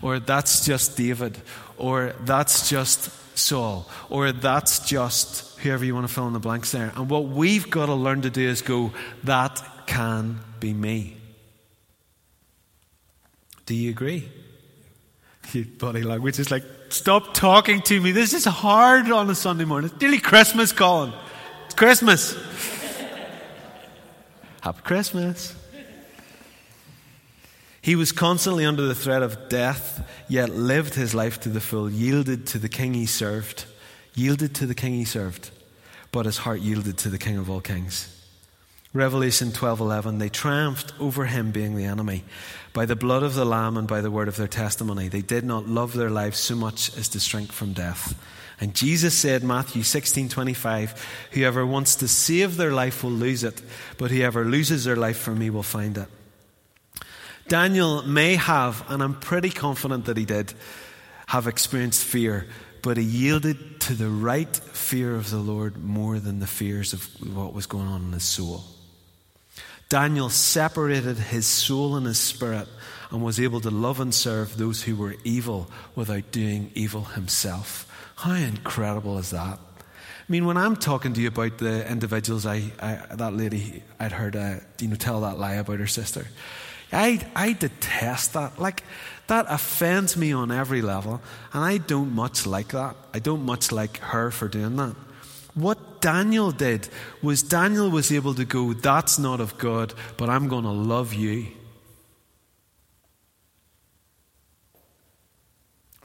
or 0.00 0.18
that's 0.18 0.64
just 0.64 0.96
David, 0.96 1.36
or 1.76 2.14
that's 2.20 2.70
just 2.70 3.10
Saul, 3.36 3.88
or 4.08 4.32
that's 4.32 4.78
just 4.88 5.58
whoever 5.58 5.84
you 5.84 5.94
want 5.94 6.08
to 6.08 6.12
fill 6.12 6.26
in 6.26 6.32
the 6.32 6.38
blanks 6.38 6.72
there. 6.72 6.92
And 6.96 7.10
what 7.10 7.24
we've 7.26 7.70
got 7.70 7.86
to 7.86 7.94
learn 7.94 8.22
to 8.22 8.30
do 8.30 8.48
is 8.48 8.62
go, 8.62 8.92
that 9.24 9.62
can 9.86 10.40
be 10.58 10.72
me. 10.72 11.18
Do 13.66 13.74
you 13.74 13.90
agree? 13.90 14.28
You 15.52 15.64
body 15.64 16.02
language 16.02 16.38
is 16.38 16.50
like, 16.50 16.64
stop 16.88 17.34
talking 17.34 17.82
to 17.82 18.00
me. 18.00 18.12
This 18.12 18.32
is 18.32 18.44
hard 18.44 19.10
on 19.10 19.28
a 19.28 19.34
Sunday 19.34 19.64
morning. 19.64 19.90
It's 19.90 20.00
nearly 20.00 20.18
Christmas, 20.18 20.72
Colin. 20.72 21.12
It's 21.66 21.74
Christmas. 21.74 22.36
Happy 24.60 24.80
Christmas. 24.82 25.54
He 27.80 27.94
was 27.94 28.10
constantly 28.10 28.64
under 28.64 28.82
the 28.82 28.96
threat 28.96 29.22
of 29.22 29.48
death, 29.48 30.04
yet 30.28 30.48
lived 30.48 30.94
his 30.94 31.14
life 31.14 31.38
to 31.40 31.48
the 31.48 31.60
full, 31.60 31.88
yielded 31.88 32.46
to 32.48 32.58
the 32.58 32.68
king 32.68 32.94
he 32.94 33.06
served, 33.06 33.64
yielded 34.14 34.56
to 34.56 34.66
the 34.66 34.74
king 34.74 34.94
he 34.94 35.04
served, 35.04 35.50
but 36.10 36.26
his 36.26 36.38
heart 36.38 36.60
yielded 36.60 36.98
to 36.98 37.08
the 37.08 37.18
king 37.18 37.38
of 37.38 37.48
all 37.48 37.60
kings. 37.60 38.12
Revelation 38.92 39.52
12:11 39.52 40.18
They 40.18 40.30
triumphed 40.30 40.94
over 40.98 41.26
him 41.26 41.52
being 41.52 41.76
the 41.76 41.84
enemy 41.84 42.24
by 42.72 42.86
the 42.86 42.96
blood 42.96 43.22
of 43.22 43.34
the 43.34 43.44
lamb 43.44 43.76
and 43.76 43.86
by 43.86 44.00
the 44.00 44.10
word 44.10 44.26
of 44.26 44.36
their 44.36 44.48
testimony. 44.48 45.08
They 45.08 45.22
did 45.22 45.44
not 45.44 45.68
love 45.68 45.92
their 45.92 46.10
lives 46.10 46.38
so 46.38 46.56
much 46.56 46.96
as 46.96 47.06
to 47.10 47.20
shrink 47.20 47.52
from 47.52 47.72
death. 47.72 48.14
And 48.60 48.74
Jesus 48.74 49.14
said, 49.14 49.44
Matthew 49.44 49.82
16 49.82 50.28
25, 50.28 51.28
whoever 51.32 51.66
wants 51.66 51.96
to 51.96 52.08
save 52.08 52.56
their 52.56 52.72
life 52.72 53.04
will 53.04 53.10
lose 53.10 53.44
it, 53.44 53.60
but 53.98 54.10
whoever 54.10 54.44
loses 54.44 54.84
their 54.84 54.96
life 54.96 55.18
for 55.18 55.32
me 55.32 55.50
will 55.50 55.62
find 55.62 55.98
it. 55.98 56.08
Daniel 57.48 58.02
may 58.02 58.36
have, 58.36 58.84
and 58.88 59.02
I'm 59.02 59.20
pretty 59.20 59.50
confident 59.50 60.06
that 60.06 60.16
he 60.16 60.24
did, 60.24 60.52
have 61.28 61.46
experienced 61.46 62.04
fear, 62.04 62.46
but 62.82 62.96
he 62.96 63.04
yielded 63.04 63.80
to 63.82 63.94
the 63.94 64.08
right 64.08 64.54
fear 64.56 65.14
of 65.14 65.30
the 65.30 65.38
Lord 65.38 65.76
more 65.76 66.18
than 66.18 66.40
the 66.40 66.46
fears 66.46 66.92
of 66.92 67.04
what 67.34 67.52
was 67.52 67.66
going 67.66 67.86
on 67.86 68.02
in 68.04 68.12
his 68.12 68.24
soul. 68.24 68.64
Daniel 69.88 70.28
separated 70.28 71.16
his 71.16 71.46
soul 71.46 71.94
and 71.94 72.06
his 72.06 72.18
spirit 72.18 72.68
and 73.10 73.22
was 73.22 73.40
able 73.40 73.60
to 73.60 73.70
love 73.70 74.00
and 74.00 74.14
serve 74.14 74.56
those 74.56 74.82
who 74.82 74.96
were 74.96 75.16
evil 75.24 75.70
without 75.94 76.30
doing 76.32 76.70
evil 76.74 77.04
himself. 77.04 77.86
How 78.16 78.34
incredible 78.34 79.18
is 79.18 79.30
that? 79.30 79.58
I 79.58 80.32
mean, 80.32 80.44
when 80.44 80.56
I'm 80.56 80.74
talking 80.74 81.12
to 81.12 81.20
you 81.20 81.28
about 81.28 81.58
the 81.58 81.88
individuals, 81.88 82.46
I, 82.46 82.72
I 82.80 83.14
that 83.14 83.34
lady 83.34 83.84
I'd 84.00 84.12
heard, 84.12 84.34
uh, 84.34 84.56
you 84.80 84.88
know, 84.88 84.96
tell 84.96 85.20
that 85.20 85.38
lie 85.38 85.54
about 85.54 85.78
her 85.78 85.86
sister. 85.86 86.26
I, 86.92 87.24
I 87.34 87.52
detest 87.52 88.34
that. 88.34 88.58
Like, 88.58 88.82
that 89.26 89.46
offends 89.48 90.16
me 90.16 90.32
on 90.32 90.50
every 90.50 90.82
level, 90.82 91.20
and 91.52 91.64
I 91.64 91.78
don't 91.78 92.14
much 92.14 92.46
like 92.46 92.68
that. 92.68 92.96
I 93.12 93.18
don't 93.18 93.44
much 93.44 93.72
like 93.72 93.98
her 93.98 94.30
for 94.30 94.48
doing 94.48 94.76
that. 94.76 94.94
What 95.54 96.00
Daniel 96.00 96.52
did 96.52 96.88
was 97.22 97.42
Daniel 97.42 97.90
was 97.90 98.12
able 98.12 98.34
to 98.34 98.44
go, 98.44 98.72
That's 98.72 99.18
not 99.18 99.40
of 99.40 99.58
God, 99.58 99.94
but 100.16 100.28
I'm 100.28 100.48
going 100.48 100.64
to 100.64 100.70
love 100.70 101.14
you. 101.14 101.48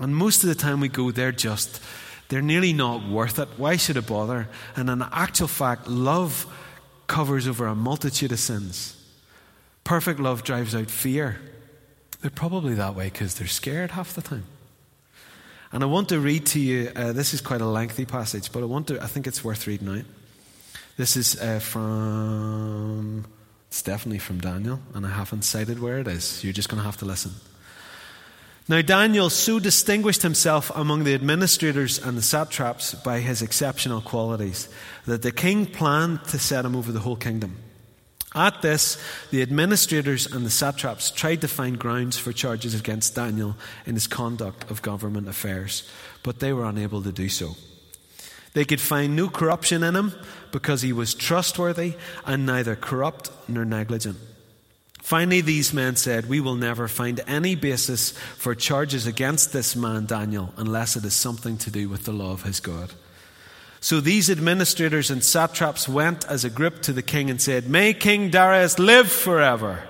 And 0.02 0.16
most 0.16 0.44
of 0.44 0.50
the 0.50 0.56
time 0.56 0.82
we 0.82 0.90
go, 0.90 1.12
They're 1.12 1.32
just 1.32 1.82
they're 2.32 2.42
nearly 2.42 2.72
not 2.72 3.06
worth 3.06 3.40
it. 3.40 3.50
Why 3.58 3.76
should 3.76 3.98
I 3.98 4.00
bother? 4.00 4.48
And 4.78 4.90
in 4.90 5.02
actual 5.02 5.50
fact, 5.50 5.90
love 5.90 6.48
covers 7.06 7.46
over 7.46 7.68
a 7.68 7.76
multitude 7.76 8.32
of 8.32 8.40
sins. 8.40 8.96
Perfect 9.84 10.18
love 10.22 10.46
drives 10.46 10.74
out 10.74 10.90
fear. 10.90 11.42
They're 12.22 12.32
probably 12.32 12.74
that 12.76 12.96
way 12.96 13.10
because 13.10 13.36
they're 13.36 13.48
scared 13.48 13.92
half 13.92 14.14
the 14.14 14.22
time. 14.22 14.46
And 15.74 15.84
I 15.84 15.88
want 15.88 16.08
to 16.08 16.22
read 16.22 16.46
to 16.48 16.60
you, 16.62 16.90
uh, 16.96 17.12
this 17.12 17.34
is 17.34 17.42
quite 17.42 17.60
a 17.60 17.66
lengthy 17.66 18.06
passage, 18.06 18.50
but 18.54 18.64
I 18.64 18.66
want 18.66 18.88
to, 18.88 19.04
I 19.04 19.08
think 19.08 19.28
it's 19.28 19.44
worth 19.44 19.68
reading 19.68 19.90
out. 19.90 20.06
This 20.96 21.18
is 21.18 21.38
uh, 21.38 21.60
from, 21.60 23.26
it's 23.68 23.82
definitely 23.82 24.20
from 24.20 24.40
Daniel, 24.40 24.80
and 24.94 25.06
I 25.06 25.10
haven't 25.10 25.42
cited 25.42 25.82
where 25.82 26.00
it 26.00 26.08
is. 26.08 26.46
You're 26.46 26.54
just 26.54 26.70
going 26.70 26.80
to 26.80 26.86
have 26.86 26.98
to 26.98 27.06
listen. 27.06 27.34
Now, 28.72 28.82
Daniel 28.82 29.30
so 29.30 29.60
distinguished 29.60 30.22
himself 30.22 30.72
among 30.74 31.04
the 31.04 31.14
administrators 31.14 32.00
and 32.00 32.18
the 32.18 32.22
satraps 32.22 32.94
by 32.94 33.20
his 33.20 33.42
exceptional 33.42 34.00
qualities 34.00 34.70
that 35.06 35.24
the 35.24 35.34
king 35.34 35.66
planned 35.66 36.24
to 36.30 36.40
set 36.40 36.64
him 36.64 36.78
over 36.78 36.94
the 36.94 37.02
whole 37.02 37.18
kingdom. 37.18 37.58
At 38.34 38.62
this, 38.62 38.98
the 39.30 39.42
administrators 39.42 40.26
and 40.26 40.46
the 40.46 40.50
satraps 40.50 41.12
tried 41.12 41.42
to 41.42 41.50
find 41.50 41.78
grounds 41.78 42.18
for 42.18 42.32
charges 42.32 42.74
against 42.74 43.14
Daniel 43.14 43.58
in 43.86 43.96
his 43.96 44.08
conduct 44.08 44.72
of 44.72 44.82
government 44.82 45.28
affairs, 45.28 45.86
but 46.24 46.40
they 46.40 46.54
were 46.54 46.64
unable 46.64 47.04
to 47.04 47.12
do 47.12 47.28
so. 47.28 47.58
They 48.54 48.64
could 48.64 48.80
find 48.80 49.18
no 49.18 49.28
corruption 49.28 49.84
in 49.84 49.98
him 49.98 50.14
because 50.54 50.82
he 50.82 50.94
was 50.94 51.14
trustworthy 51.14 51.96
and 52.26 52.46
neither 52.46 52.78
corrupt 52.78 53.32
nor 53.50 53.66
negligent. 53.66 54.18
Finally, 55.02 55.42
these 55.42 55.74
men 55.74 55.96
said, 55.96 56.30
We 56.30 56.40
will 56.40 56.56
never 56.56 56.88
find 56.88 57.20
any 57.28 57.56
basis 57.56 58.12
for 58.38 58.56
charges 58.56 59.08
against 59.08 59.52
this 59.52 59.76
man, 59.76 60.06
Daniel, 60.06 60.54
unless 60.58 60.96
it 60.96 61.04
is 61.04 61.14
something 61.14 61.58
to 61.58 61.72
do 61.72 61.90
with 61.90 62.06
the 62.06 62.14
law 62.14 62.32
of 62.32 62.44
his 62.44 62.60
God. 62.60 62.94
So 63.80 64.00
these 64.00 64.30
administrators 64.30 65.10
and 65.10 65.24
satraps 65.24 65.90
went 65.90 66.26
as 66.28 66.46
a 66.46 66.52
group 66.52 66.84
to 66.84 66.94
the 66.94 67.02
king 67.02 67.32
and 67.32 67.42
said, 67.42 67.68
May 67.68 67.94
King 67.94 68.30
Darius 68.30 68.78
live 68.78 69.12
forever. 69.12 69.84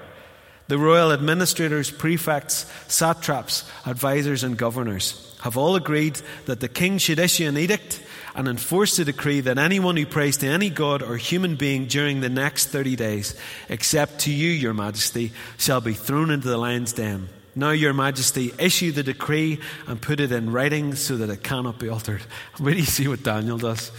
The 0.69 0.77
royal 0.77 1.11
administrators, 1.11 1.91
prefects, 1.91 2.65
satraps, 2.87 3.69
advisers, 3.85 4.45
and 4.45 4.57
governors 4.57 5.35
have 5.41 5.57
all 5.57 5.75
agreed 5.75 6.21
that 6.45 6.61
the 6.61 6.69
king 6.69 6.97
should 6.97 7.19
issue 7.19 7.47
an 7.47 7.57
edict 7.57 8.01
and 8.35 8.47
enforce 8.47 8.97
the 8.97 9.05
decree 9.05 9.41
that 9.41 9.57
anyone 9.57 9.97
who 9.97 10.05
prays 10.05 10.37
to 10.37 10.47
any 10.47 10.69
god 10.69 11.01
or 11.01 11.17
human 11.17 11.55
being 11.55 11.85
during 11.85 12.21
the 12.21 12.29
next 12.29 12.67
30 12.67 12.95
days, 12.95 13.35
except 13.69 14.19
to 14.19 14.31
you, 14.31 14.49
your 14.49 14.73
majesty, 14.73 15.31
shall 15.57 15.81
be 15.81 15.93
thrown 15.93 16.29
into 16.29 16.47
the 16.47 16.57
lion's 16.57 16.93
den. 16.93 17.29
Now, 17.53 17.71
your 17.71 17.93
majesty, 17.93 18.53
issue 18.57 18.93
the 18.93 19.03
decree 19.03 19.59
and 19.85 20.01
put 20.01 20.21
it 20.21 20.31
in 20.31 20.51
writing 20.51 20.95
so 20.95 21.17
that 21.17 21.29
it 21.29 21.43
cannot 21.43 21.79
be 21.79 21.89
altered. 21.89 22.21
Where 22.57 22.73
do 22.73 22.79
you 22.79 22.85
see 22.85 23.07
what 23.07 23.23
Daniel 23.23 23.57
does? 23.57 23.91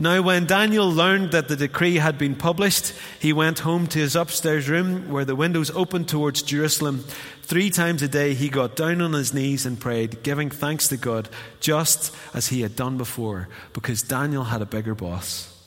Now, 0.00 0.22
when 0.22 0.46
Daniel 0.46 0.88
learned 0.88 1.32
that 1.32 1.48
the 1.48 1.56
decree 1.56 1.96
had 1.96 2.18
been 2.18 2.36
published, 2.36 2.94
he 3.18 3.32
went 3.32 3.58
home 3.58 3.88
to 3.88 3.98
his 3.98 4.14
upstairs 4.14 4.68
room 4.68 5.10
where 5.10 5.24
the 5.24 5.34
windows 5.34 5.72
opened 5.72 6.08
towards 6.08 6.42
Jerusalem. 6.42 7.04
Three 7.42 7.68
times 7.68 8.00
a 8.00 8.08
day 8.08 8.34
he 8.34 8.48
got 8.48 8.76
down 8.76 9.02
on 9.02 9.12
his 9.12 9.34
knees 9.34 9.66
and 9.66 9.80
prayed, 9.80 10.22
giving 10.22 10.50
thanks 10.50 10.86
to 10.88 10.96
God, 10.96 11.28
just 11.58 12.14
as 12.32 12.46
he 12.46 12.60
had 12.60 12.76
done 12.76 12.96
before, 12.96 13.48
because 13.72 14.02
Daniel 14.02 14.44
had 14.44 14.62
a 14.62 14.66
bigger 14.66 14.94
boss. 14.94 15.57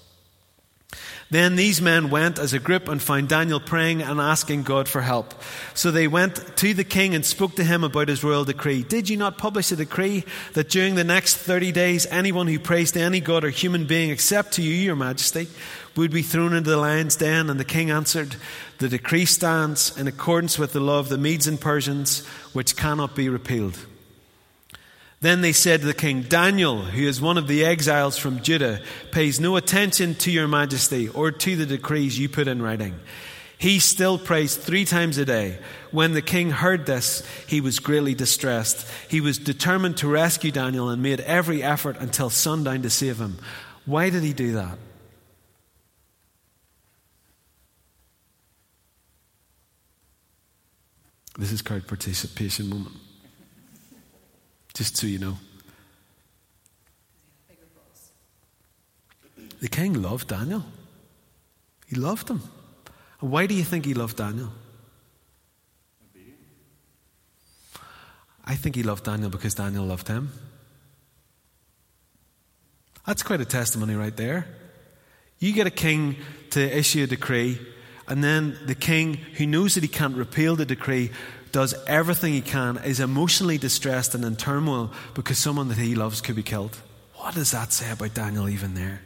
Then 1.31 1.55
these 1.55 1.81
men 1.81 2.09
went 2.09 2.37
as 2.37 2.51
a 2.51 2.59
group 2.59 2.89
and 2.89 3.01
found 3.01 3.29
Daniel 3.29 3.61
praying 3.61 4.01
and 4.01 4.19
asking 4.19 4.63
God 4.63 4.89
for 4.89 4.99
help. 4.99 5.33
So 5.73 5.89
they 5.89 6.05
went 6.05 6.57
to 6.57 6.73
the 6.73 6.83
king 6.83 7.15
and 7.15 7.25
spoke 7.25 7.55
to 7.55 7.63
him 7.63 7.85
about 7.85 8.09
his 8.09 8.21
royal 8.21 8.43
decree. 8.43 8.83
Did 8.83 9.07
you 9.07 9.15
not 9.15 9.37
publish 9.37 9.71
a 9.71 9.77
decree 9.77 10.25
that 10.53 10.67
during 10.67 10.95
the 10.95 11.05
next 11.05 11.37
30 11.37 11.71
days 11.71 12.05
anyone 12.07 12.47
who 12.47 12.59
prays 12.59 12.91
to 12.91 12.99
any 12.99 13.21
god 13.21 13.45
or 13.45 13.49
human 13.49 13.85
being 13.87 14.09
except 14.09 14.51
to 14.53 14.61
you, 14.61 14.73
your 14.73 14.97
majesty, 14.97 15.47
would 15.95 16.11
be 16.11 16.21
thrown 16.21 16.53
into 16.53 16.69
the 16.69 16.75
lion's 16.75 17.15
den? 17.15 17.49
And 17.49 17.57
the 17.57 17.65
king 17.65 17.91
answered, 17.91 18.35
The 18.79 18.89
decree 18.89 19.25
stands 19.25 19.97
in 19.97 20.07
accordance 20.07 20.59
with 20.59 20.73
the 20.73 20.81
law 20.81 20.99
of 20.99 21.07
the 21.07 21.17
Medes 21.17 21.47
and 21.47 21.59
Persians, 21.59 22.25
which 22.51 22.75
cannot 22.75 23.15
be 23.15 23.29
repealed. 23.29 23.77
Then 25.21 25.41
they 25.41 25.51
said 25.51 25.81
to 25.81 25.87
the 25.87 25.93
king, 25.93 26.23
Daniel, 26.23 26.81
who 26.81 27.03
is 27.03 27.21
one 27.21 27.37
of 27.37 27.47
the 27.47 27.63
exiles 27.63 28.17
from 28.17 28.41
Judah, 28.41 28.81
pays 29.11 29.39
no 29.39 29.55
attention 29.55 30.15
to 30.15 30.31
your 30.31 30.47
majesty 30.47 31.07
or 31.09 31.31
to 31.31 31.55
the 31.55 31.67
decrees 31.67 32.17
you 32.17 32.27
put 32.27 32.47
in 32.47 32.59
writing. 32.59 32.99
He 33.59 33.77
still 33.77 34.17
prays 34.17 34.55
three 34.55 34.83
times 34.85 35.19
a 35.19 35.25
day. 35.25 35.59
When 35.91 36.13
the 36.13 36.23
king 36.23 36.49
heard 36.49 36.87
this, 36.87 37.23
he 37.45 37.61
was 37.61 37.77
greatly 37.77 38.15
distressed. 38.15 38.89
He 39.07 39.21
was 39.21 39.37
determined 39.37 39.97
to 39.97 40.07
rescue 40.07 40.49
Daniel 40.49 40.89
and 40.89 41.03
made 41.03 41.19
every 41.19 41.61
effort 41.61 41.97
until 41.99 42.31
sundown 42.31 42.81
to 42.81 42.89
save 42.89 43.19
him. 43.19 43.37
Why 43.85 44.09
did 44.09 44.23
he 44.23 44.33
do 44.33 44.53
that? 44.53 44.79
This 51.37 51.51
is 51.51 51.61
called 51.61 51.85
participation 51.85 52.67
moment. 52.67 52.95
Just 54.81 54.97
so 54.97 55.05
you 55.05 55.19
know. 55.19 55.37
The 59.59 59.67
king 59.67 60.01
loved 60.01 60.29
Daniel. 60.29 60.63
He 61.85 61.95
loved 61.95 62.27
him. 62.27 62.41
And 63.21 63.29
why 63.29 63.45
do 63.45 63.53
you 63.53 63.63
think 63.63 63.85
he 63.85 63.93
loved 63.93 64.17
Daniel? 64.17 64.51
I 68.43 68.55
think 68.55 68.75
he 68.75 68.81
loved 68.81 69.03
Daniel 69.03 69.29
because 69.29 69.53
Daniel 69.53 69.85
loved 69.85 70.07
him. 70.07 70.31
That's 73.05 73.21
quite 73.21 73.39
a 73.39 73.45
testimony 73.45 73.93
right 73.93 74.17
there. 74.17 74.47
You 75.37 75.53
get 75.53 75.67
a 75.67 75.69
king 75.69 76.15
to 76.49 76.59
issue 76.59 77.03
a 77.03 77.07
decree, 77.07 77.59
and 78.07 78.23
then 78.23 78.57
the 78.65 78.73
king, 78.73 79.13
who 79.13 79.45
knows 79.45 79.75
that 79.75 79.83
he 79.83 79.87
can't 79.87 80.15
repeal 80.15 80.55
the 80.55 80.65
decree, 80.65 81.11
does 81.51 81.73
everything 81.87 82.33
he 82.33 82.41
can, 82.41 82.77
is 82.77 82.99
emotionally 82.99 83.57
distressed 83.57 84.15
and 84.15 84.23
in 84.23 84.35
turmoil 84.35 84.91
because 85.13 85.37
someone 85.37 85.67
that 85.69 85.77
he 85.77 85.95
loves 85.95 86.21
could 86.21 86.35
be 86.35 86.43
killed. 86.43 86.77
What 87.15 87.35
does 87.35 87.51
that 87.51 87.71
say 87.71 87.91
about 87.91 88.13
Daniel, 88.13 88.49
even 88.49 88.73
there? 88.73 89.01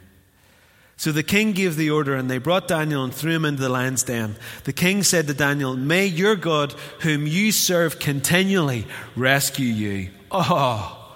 So 0.98 1.12
the 1.12 1.22
king 1.22 1.52
gave 1.52 1.76
the 1.76 1.90
order, 1.90 2.14
and 2.14 2.30
they 2.30 2.38
brought 2.38 2.68
Daniel 2.68 3.04
and 3.04 3.12
threw 3.12 3.32
him 3.32 3.44
into 3.44 3.60
the 3.60 3.68
lion's 3.68 4.02
den. 4.02 4.36
The 4.64 4.72
king 4.72 5.02
said 5.02 5.26
to 5.26 5.34
Daniel, 5.34 5.76
May 5.76 6.06
your 6.06 6.36
God, 6.36 6.72
whom 7.00 7.26
you 7.26 7.52
serve 7.52 7.98
continually, 7.98 8.86
rescue 9.14 9.66
you. 9.66 10.10
Oh, 10.30 11.14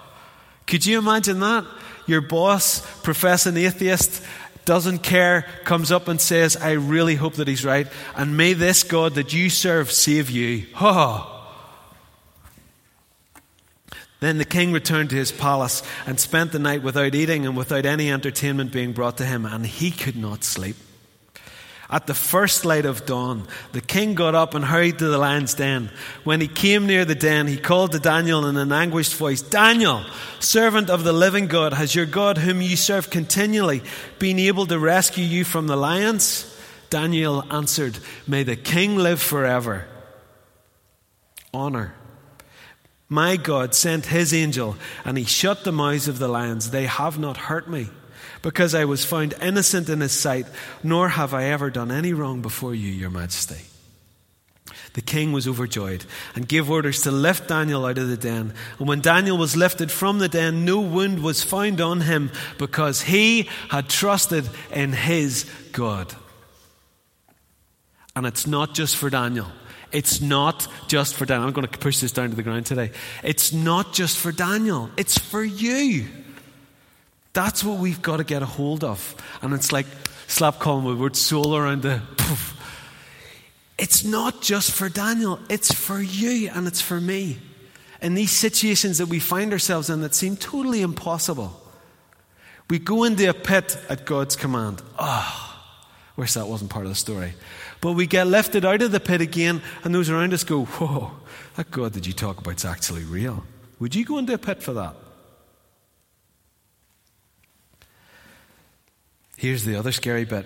could 0.67 0.85
you 0.85 0.99
imagine 0.99 1.39
that? 1.39 1.65
Your 2.05 2.21
boss, 2.21 2.85
professing 3.01 3.57
atheist, 3.57 4.23
doesn't 4.65 4.99
care, 4.99 5.45
comes 5.63 5.91
up 5.91 6.07
and 6.07 6.19
says, 6.19 6.55
I 6.55 6.71
really 6.71 7.15
hope 7.15 7.35
that 7.35 7.47
he's 7.47 7.65
right, 7.65 7.87
and 8.15 8.37
may 8.37 8.53
this 8.53 8.83
God 8.83 9.15
that 9.15 9.33
you 9.33 9.49
serve 9.49 9.91
save 9.91 10.29
you. 10.29 10.65
Oh. 10.79 11.27
Then 14.19 14.37
the 14.37 14.45
king 14.45 14.71
returned 14.71 15.09
to 15.09 15.15
his 15.15 15.31
palace 15.31 15.81
and 16.05 16.19
spent 16.19 16.51
the 16.51 16.59
night 16.59 16.83
without 16.83 17.15
eating 17.15 17.45
and 17.45 17.57
without 17.57 17.85
any 17.85 18.11
entertainment 18.11 18.71
being 18.71 18.93
brought 18.93 19.17
to 19.17 19.25
him, 19.25 19.45
and 19.45 19.65
he 19.65 19.89
could 19.89 20.15
not 20.15 20.43
sleep. 20.43 20.75
At 21.91 22.07
the 22.07 22.13
first 22.13 22.63
light 22.63 22.85
of 22.85 23.05
dawn, 23.05 23.45
the 23.73 23.81
king 23.81 24.15
got 24.15 24.33
up 24.33 24.55
and 24.55 24.63
hurried 24.63 24.99
to 24.99 25.09
the 25.09 25.17
lion's 25.17 25.53
den. 25.53 25.89
When 26.23 26.39
he 26.39 26.47
came 26.47 26.87
near 26.87 27.03
the 27.03 27.15
den, 27.15 27.47
he 27.47 27.57
called 27.57 27.91
to 27.91 27.99
Daniel 27.99 28.45
in 28.45 28.55
an 28.55 28.71
anguished 28.71 29.15
voice 29.15 29.41
Daniel, 29.41 30.05
servant 30.39 30.89
of 30.89 31.03
the 31.03 31.11
living 31.11 31.47
God, 31.47 31.73
has 31.73 31.93
your 31.93 32.05
God, 32.05 32.37
whom 32.37 32.61
you 32.61 32.77
serve 32.77 33.09
continually, 33.09 33.83
been 34.19 34.39
able 34.39 34.65
to 34.67 34.79
rescue 34.79 35.25
you 35.25 35.43
from 35.43 35.67
the 35.67 35.75
lions? 35.75 36.47
Daniel 36.89 37.43
answered, 37.51 37.99
May 38.25 38.43
the 38.43 38.55
king 38.55 38.95
live 38.95 39.21
forever. 39.21 39.85
Honor. 41.53 41.93
My 43.09 43.35
God 43.35 43.75
sent 43.75 44.05
his 44.05 44.33
angel, 44.33 44.77
and 45.03 45.17
he 45.17 45.25
shut 45.25 45.65
the 45.65 45.73
mouths 45.73 46.07
of 46.07 46.19
the 46.19 46.29
lions. 46.29 46.71
They 46.71 46.85
have 46.85 47.19
not 47.19 47.35
hurt 47.35 47.69
me 47.69 47.89
because 48.41 48.73
I 48.73 48.85
was 48.85 49.05
found 49.05 49.33
innocent 49.41 49.89
in 49.89 50.01
his 50.01 50.11
sight, 50.11 50.47
nor 50.83 51.09
have 51.09 51.33
I 51.33 51.45
ever 51.45 51.69
done 51.69 51.91
any 51.91 52.13
wrong 52.13 52.41
before 52.41 52.73
you, 52.73 52.89
your 52.89 53.09
majesty. 53.09 53.65
The 54.93 55.01
king 55.01 55.31
was 55.31 55.47
overjoyed 55.47 56.05
and 56.35 56.47
gave 56.47 56.69
orders 56.69 57.03
to 57.03 57.11
lift 57.11 57.47
Daniel 57.47 57.85
out 57.85 57.97
of 57.97 58.09
the 58.09 58.17
den. 58.17 58.53
And 58.77 58.87
when 58.87 58.99
Daniel 58.99 59.37
was 59.37 59.55
lifted 59.55 59.89
from 59.91 60.19
the 60.19 60.27
den, 60.27 60.65
no 60.65 60.81
wound 60.81 61.23
was 61.23 61.43
found 61.43 61.79
on 61.79 62.01
him 62.01 62.31
because 62.57 63.01
he 63.01 63.49
had 63.69 63.87
trusted 63.89 64.49
in 64.73 64.91
his 64.91 65.49
God. 65.71 66.13
And 68.15 68.25
it's 68.25 68.45
not 68.45 68.73
just 68.73 68.97
for 68.97 69.09
Daniel. 69.09 69.47
It's 69.93 70.19
not 70.19 70.67
just 70.87 71.15
for 71.15 71.25
Daniel. 71.25 71.47
I'm 71.47 71.53
going 71.53 71.67
to 71.67 71.77
push 71.77 71.99
this 71.99 72.11
down 72.11 72.29
to 72.29 72.35
the 72.35 72.43
ground 72.43 72.65
today. 72.65 72.91
It's 73.23 73.53
not 73.53 73.93
just 73.93 74.17
for 74.17 74.31
Daniel, 74.31 74.89
it's 74.97 75.17
for 75.17 75.43
you. 75.43 76.07
That's 77.33 77.63
what 77.63 77.79
we've 77.79 78.01
got 78.01 78.17
to 78.17 78.23
get 78.23 78.41
a 78.41 78.45
hold 78.45 78.83
of. 78.83 79.15
And 79.41 79.53
it's 79.53 79.71
like 79.71 79.85
slap 80.27 80.59
Colin 80.59 80.83
with 80.85 80.99
word 80.99 81.15
soul 81.15 81.55
around 81.55 81.81
the. 81.83 82.01
Poof. 82.17 82.57
It's 83.77 84.03
not 84.03 84.41
just 84.41 84.71
for 84.71 84.89
Daniel, 84.89 85.39
it's 85.49 85.73
for 85.73 85.99
you 85.99 86.51
and 86.53 86.67
it's 86.67 86.81
for 86.81 87.01
me. 87.01 87.39
In 88.01 88.13
these 88.13 88.31
situations 88.31 88.99
that 88.99 89.07
we 89.07 89.19
find 89.19 89.51
ourselves 89.51 89.89
in 89.89 90.01
that 90.01 90.13
seem 90.13 90.35
totally 90.35 90.81
impossible, 90.81 91.59
we 92.69 92.79
go 92.79 93.03
into 93.03 93.29
a 93.29 93.33
pit 93.33 93.77
at 93.89 94.05
God's 94.05 94.35
command. 94.35 94.81
Ah, 94.99 95.75
oh, 95.77 95.85
wish 96.15 96.33
that 96.33 96.47
wasn't 96.47 96.69
part 96.69 96.85
of 96.85 96.91
the 96.91 96.95
story. 96.95 97.33
But 97.79 97.93
we 97.93 98.05
get 98.05 98.27
lifted 98.27 98.65
out 98.65 98.81
of 98.83 98.91
the 98.91 98.99
pit 98.99 99.21
again, 99.21 99.61
and 99.83 99.93
those 99.93 100.09
around 100.09 100.33
us 100.33 100.43
go, 100.43 100.65
Whoa, 100.65 101.11
that 101.55 101.71
God 101.71 101.93
that 101.93 102.05
you 102.05 102.13
talk 102.13 102.37
about 102.37 102.57
is 102.57 102.65
actually 102.65 103.03
real. 103.03 103.43
Would 103.79 103.95
you 103.95 104.05
go 104.05 104.19
into 104.19 104.33
a 104.33 104.37
pit 104.37 104.61
for 104.61 104.73
that? 104.73 104.95
Here's 109.41 109.65
the 109.65 109.75
other 109.75 109.91
scary 109.91 110.23
bit. 110.23 110.45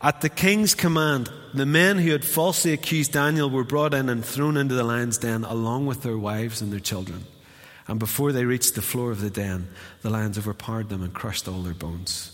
At 0.00 0.22
the 0.22 0.30
king's 0.30 0.74
command, 0.74 1.28
the 1.52 1.66
men 1.66 1.98
who 1.98 2.12
had 2.12 2.24
falsely 2.24 2.72
accused 2.72 3.12
Daniel 3.12 3.50
were 3.50 3.62
brought 3.62 3.92
in 3.92 4.08
and 4.08 4.24
thrown 4.24 4.56
into 4.56 4.74
the 4.74 4.84
lion's 4.84 5.18
den 5.18 5.44
along 5.44 5.84
with 5.84 6.02
their 6.02 6.16
wives 6.16 6.62
and 6.62 6.72
their 6.72 6.80
children. 6.80 7.26
And 7.86 8.00
before 8.00 8.32
they 8.32 8.46
reached 8.46 8.74
the 8.74 8.80
floor 8.80 9.10
of 9.10 9.20
the 9.20 9.28
den, 9.28 9.68
the 10.00 10.08
lions 10.08 10.38
overpowered 10.38 10.88
them 10.88 11.02
and 11.02 11.12
crushed 11.12 11.46
all 11.46 11.60
their 11.60 11.74
bones. 11.74 12.32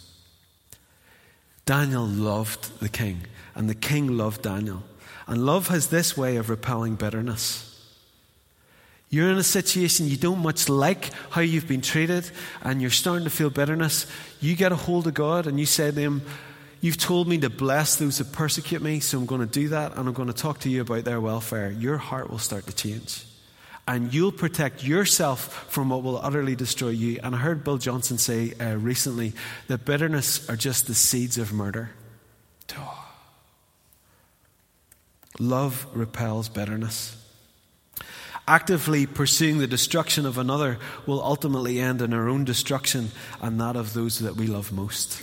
Daniel 1.66 2.06
loved 2.06 2.78
the 2.78 2.88
king, 2.88 3.22
and 3.56 3.68
the 3.68 3.74
king 3.74 4.16
loved 4.16 4.42
Daniel. 4.42 4.84
And 5.26 5.44
love 5.44 5.66
has 5.66 5.88
this 5.88 6.16
way 6.16 6.36
of 6.36 6.48
repelling 6.48 6.94
bitterness. 6.94 7.71
You're 9.12 9.28
in 9.28 9.36
a 9.36 9.42
situation 9.42 10.08
you 10.08 10.16
don't 10.16 10.38
much 10.38 10.70
like 10.70 11.10
how 11.28 11.42
you've 11.42 11.68
been 11.68 11.82
treated, 11.82 12.30
and 12.62 12.80
you're 12.80 12.90
starting 12.90 13.24
to 13.24 13.30
feel 13.30 13.50
bitterness. 13.50 14.06
You 14.40 14.56
get 14.56 14.72
a 14.72 14.76
hold 14.76 15.06
of 15.06 15.12
God 15.12 15.46
and 15.46 15.60
you 15.60 15.66
say 15.66 15.90
to 15.90 16.00
Him, 16.00 16.22
You've 16.80 16.96
told 16.96 17.28
me 17.28 17.36
to 17.38 17.50
bless 17.50 17.96
those 17.96 18.16
who 18.16 18.24
persecute 18.24 18.80
me, 18.80 19.00
so 19.00 19.18
I'm 19.18 19.26
going 19.26 19.42
to 19.42 19.46
do 19.46 19.68
that, 19.68 19.96
and 19.96 20.08
I'm 20.08 20.14
going 20.14 20.28
to 20.28 20.34
talk 20.34 20.60
to 20.60 20.70
you 20.70 20.80
about 20.80 21.04
their 21.04 21.20
welfare. 21.20 21.70
Your 21.70 21.98
heart 21.98 22.30
will 22.30 22.38
start 22.38 22.66
to 22.66 22.74
change. 22.74 23.24
And 23.86 24.12
you'll 24.14 24.32
protect 24.32 24.82
yourself 24.82 25.70
from 25.70 25.90
what 25.90 26.02
will 26.02 26.16
utterly 26.16 26.56
destroy 26.56 26.88
you. 26.88 27.20
And 27.22 27.34
I 27.36 27.38
heard 27.38 27.64
Bill 27.64 27.76
Johnson 27.76 28.16
say 28.16 28.54
uh, 28.58 28.76
recently 28.76 29.34
that 29.68 29.84
bitterness 29.84 30.48
are 30.48 30.56
just 30.56 30.86
the 30.86 30.94
seeds 30.94 31.36
of 31.36 31.52
murder. 31.52 31.90
Love 35.38 35.86
repels 35.92 36.48
bitterness. 36.48 37.21
Actively 38.48 39.06
pursuing 39.06 39.58
the 39.58 39.66
destruction 39.66 40.26
of 40.26 40.36
another 40.36 40.78
will 41.06 41.22
ultimately 41.22 41.80
end 41.80 42.02
in 42.02 42.12
our 42.12 42.28
own 42.28 42.44
destruction 42.44 43.10
and 43.40 43.60
that 43.60 43.76
of 43.76 43.94
those 43.94 44.18
that 44.18 44.36
we 44.36 44.46
love 44.46 44.72
most. 44.72 45.22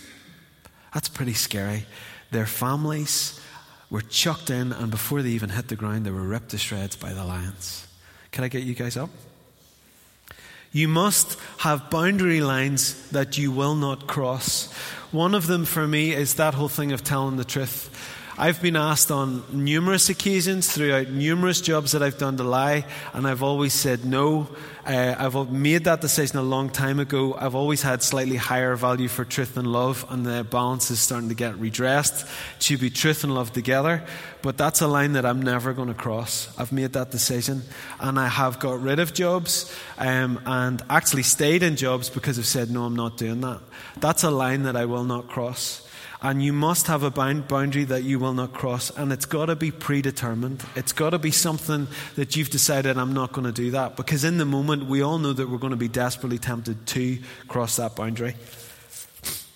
That's 0.94 1.10
pretty 1.10 1.34
scary. 1.34 1.86
Their 2.32 2.46
families 2.46 3.40
were 3.90 4.02
chucked 4.02 4.50
in, 4.50 4.72
and 4.72 4.92
before 4.92 5.22
they 5.22 5.30
even 5.30 5.50
hit 5.50 5.68
the 5.68 5.76
ground, 5.76 6.06
they 6.06 6.12
were 6.12 6.22
ripped 6.22 6.50
to 6.50 6.58
shreds 6.58 6.96
by 6.96 7.14
the 7.14 7.26
lions. 7.26 7.88
Can 8.32 8.44
I 8.44 8.48
get 8.48 8.64
you 8.64 8.76
guys 8.76 8.96
up? 8.96 9.10
You 10.72 10.88
must 10.88 11.38
have 11.60 11.90
boundary 11.90 12.42
lines 12.42 13.10
that 13.10 13.38
you 13.38 13.52
will 13.52 13.76
not 13.76 14.08
cross. 14.08 14.72
One 15.12 15.34
of 15.34 15.48
them 15.48 15.66
for 15.66 15.88
me 15.88 16.14
is 16.14 16.36
that 16.36 16.54
whole 16.54 16.70
thing 16.70 16.92
of 16.92 17.04
telling 17.04 17.38
the 17.38 17.44
truth. 17.44 17.90
I've 18.42 18.62
been 18.62 18.78
asked 18.78 19.12
on 19.12 19.44
numerous 19.52 20.08
occasions 20.08 20.72
throughout 20.72 21.10
numerous 21.10 21.60
jobs 21.60 21.92
that 21.92 22.02
I've 22.02 22.18
done 22.18 22.38
to 22.38 22.46
lie, 22.46 22.86
and 23.12 23.28
I've 23.28 23.44
always 23.44 23.74
said 23.74 24.06
no. 24.06 24.48
Uh, 24.88 25.14
I've 25.20 25.52
made 25.52 25.84
that 25.84 26.00
decision 26.00 26.38
a 26.38 26.42
long 26.42 26.70
time 26.70 27.02
ago. 27.02 27.34
I've 27.34 27.54
always 27.54 27.82
had 27.82 28.02
slightly 28.02 28.38
higher 28.38 28.78
value 28.78 29.10
for 29.10 29.26
truth 29.26 29.58
and 29.58 29.68
love, 29.68 30.06
and 30.10 30.26
the 30.26 30.46
balance 30.46 30.90
is 30.90 31.02
starting 31.02 31.28
to 31.28 31.36
get 31.36 31.58
redressed. 31.58 32.26
to 32.60 32.78
be 32.78 32.90
truth 32.90 33.26
and 33.26 33.36
love 33.36 33.52
together, 33.52 34.06
but 34.42 34.58
that's 34.58 34.80
a 34.80 34.88
line 34.88 35.12
that 35.14 35.26
I'm 35.26 35.42
never 35.42 35.74
going 35.74 35.90
to 35.90 35.94
cross. 35.94 36.48
I've 36.58 36.72
made 36.72 36.94
that 36.94 37.12
decision, 37.12 37.64
and 38.00 38.18
I 38.18 38.30
have 38.30 38.58
got 38.58 38.82
rid 38.82 39.00
of 39.00 39.14
jobs 39.14 39.70
um, 39.98 40.40
and 40.46 40.82
actually 40.90 41.24
stayed 41.24 41.62
in 41.62 41.76
jobs 41.76 42.10
because 42.10 42.40
I've 42.40 42.46
said, 42.46 42.72
no, 42.72 42.86
I'm 42.86 42.96
not 42.96 43.18
doing 43.18 43.42
that. 43.42 43.60
That's 43.98 44.24
a 44.24 44.32
line 44.32 44.64
that 44.64 44.78
I 44.78 44.86
will 44.86 45.04
not 45.04 45.28
cross. 45.28 45.86
And 46.22 46.44
you 46.44 46.52
must 46.52 46.88
have 46.88 47.04
a 47.04 47.12
boundary 47.12 47.86
that 47.86 48.04
you 48.04 48.20
will 48.20 48.34
not 48.34 48.52
cross. 48.52 48.90
And 48.90 49.14
it's 49.14 49.26
got 49.26 49.46
to 49.46 49.56
be 49.56 49.72
predetermined. 49.72 50.66
It's 50.76 50.92
got 50.92 51.12
to 51.12 51.20
be 51.20 51.32
something 51.32 51.88
that 52.16 52.36
you've 52.36 52.50
decided, 52.50 52.98
I'm 52.98 53.14
not 53.14 53.32
going 53.32 53.46
to 53.46 53.54
do 53.54 53.72
that. 53.72 53.96
Because 53.96 54.26
in 54.26 54.38
the 54.38 54.46
moment, 54.46 54.88
we 54.88 55.02
all 55.02 55.18
know 55.18 55.32
that 55.32 55.50
we're 55.50 55.58
going 55.58 55.72
to 55.72 55.78
be 55.78 55.88
desperately 55.88 56.38
tempted 56.38 56.86
to 56.88 57.20
cross 57.48 57.78
that 57.78 57.96
boundary. 57.96 58.36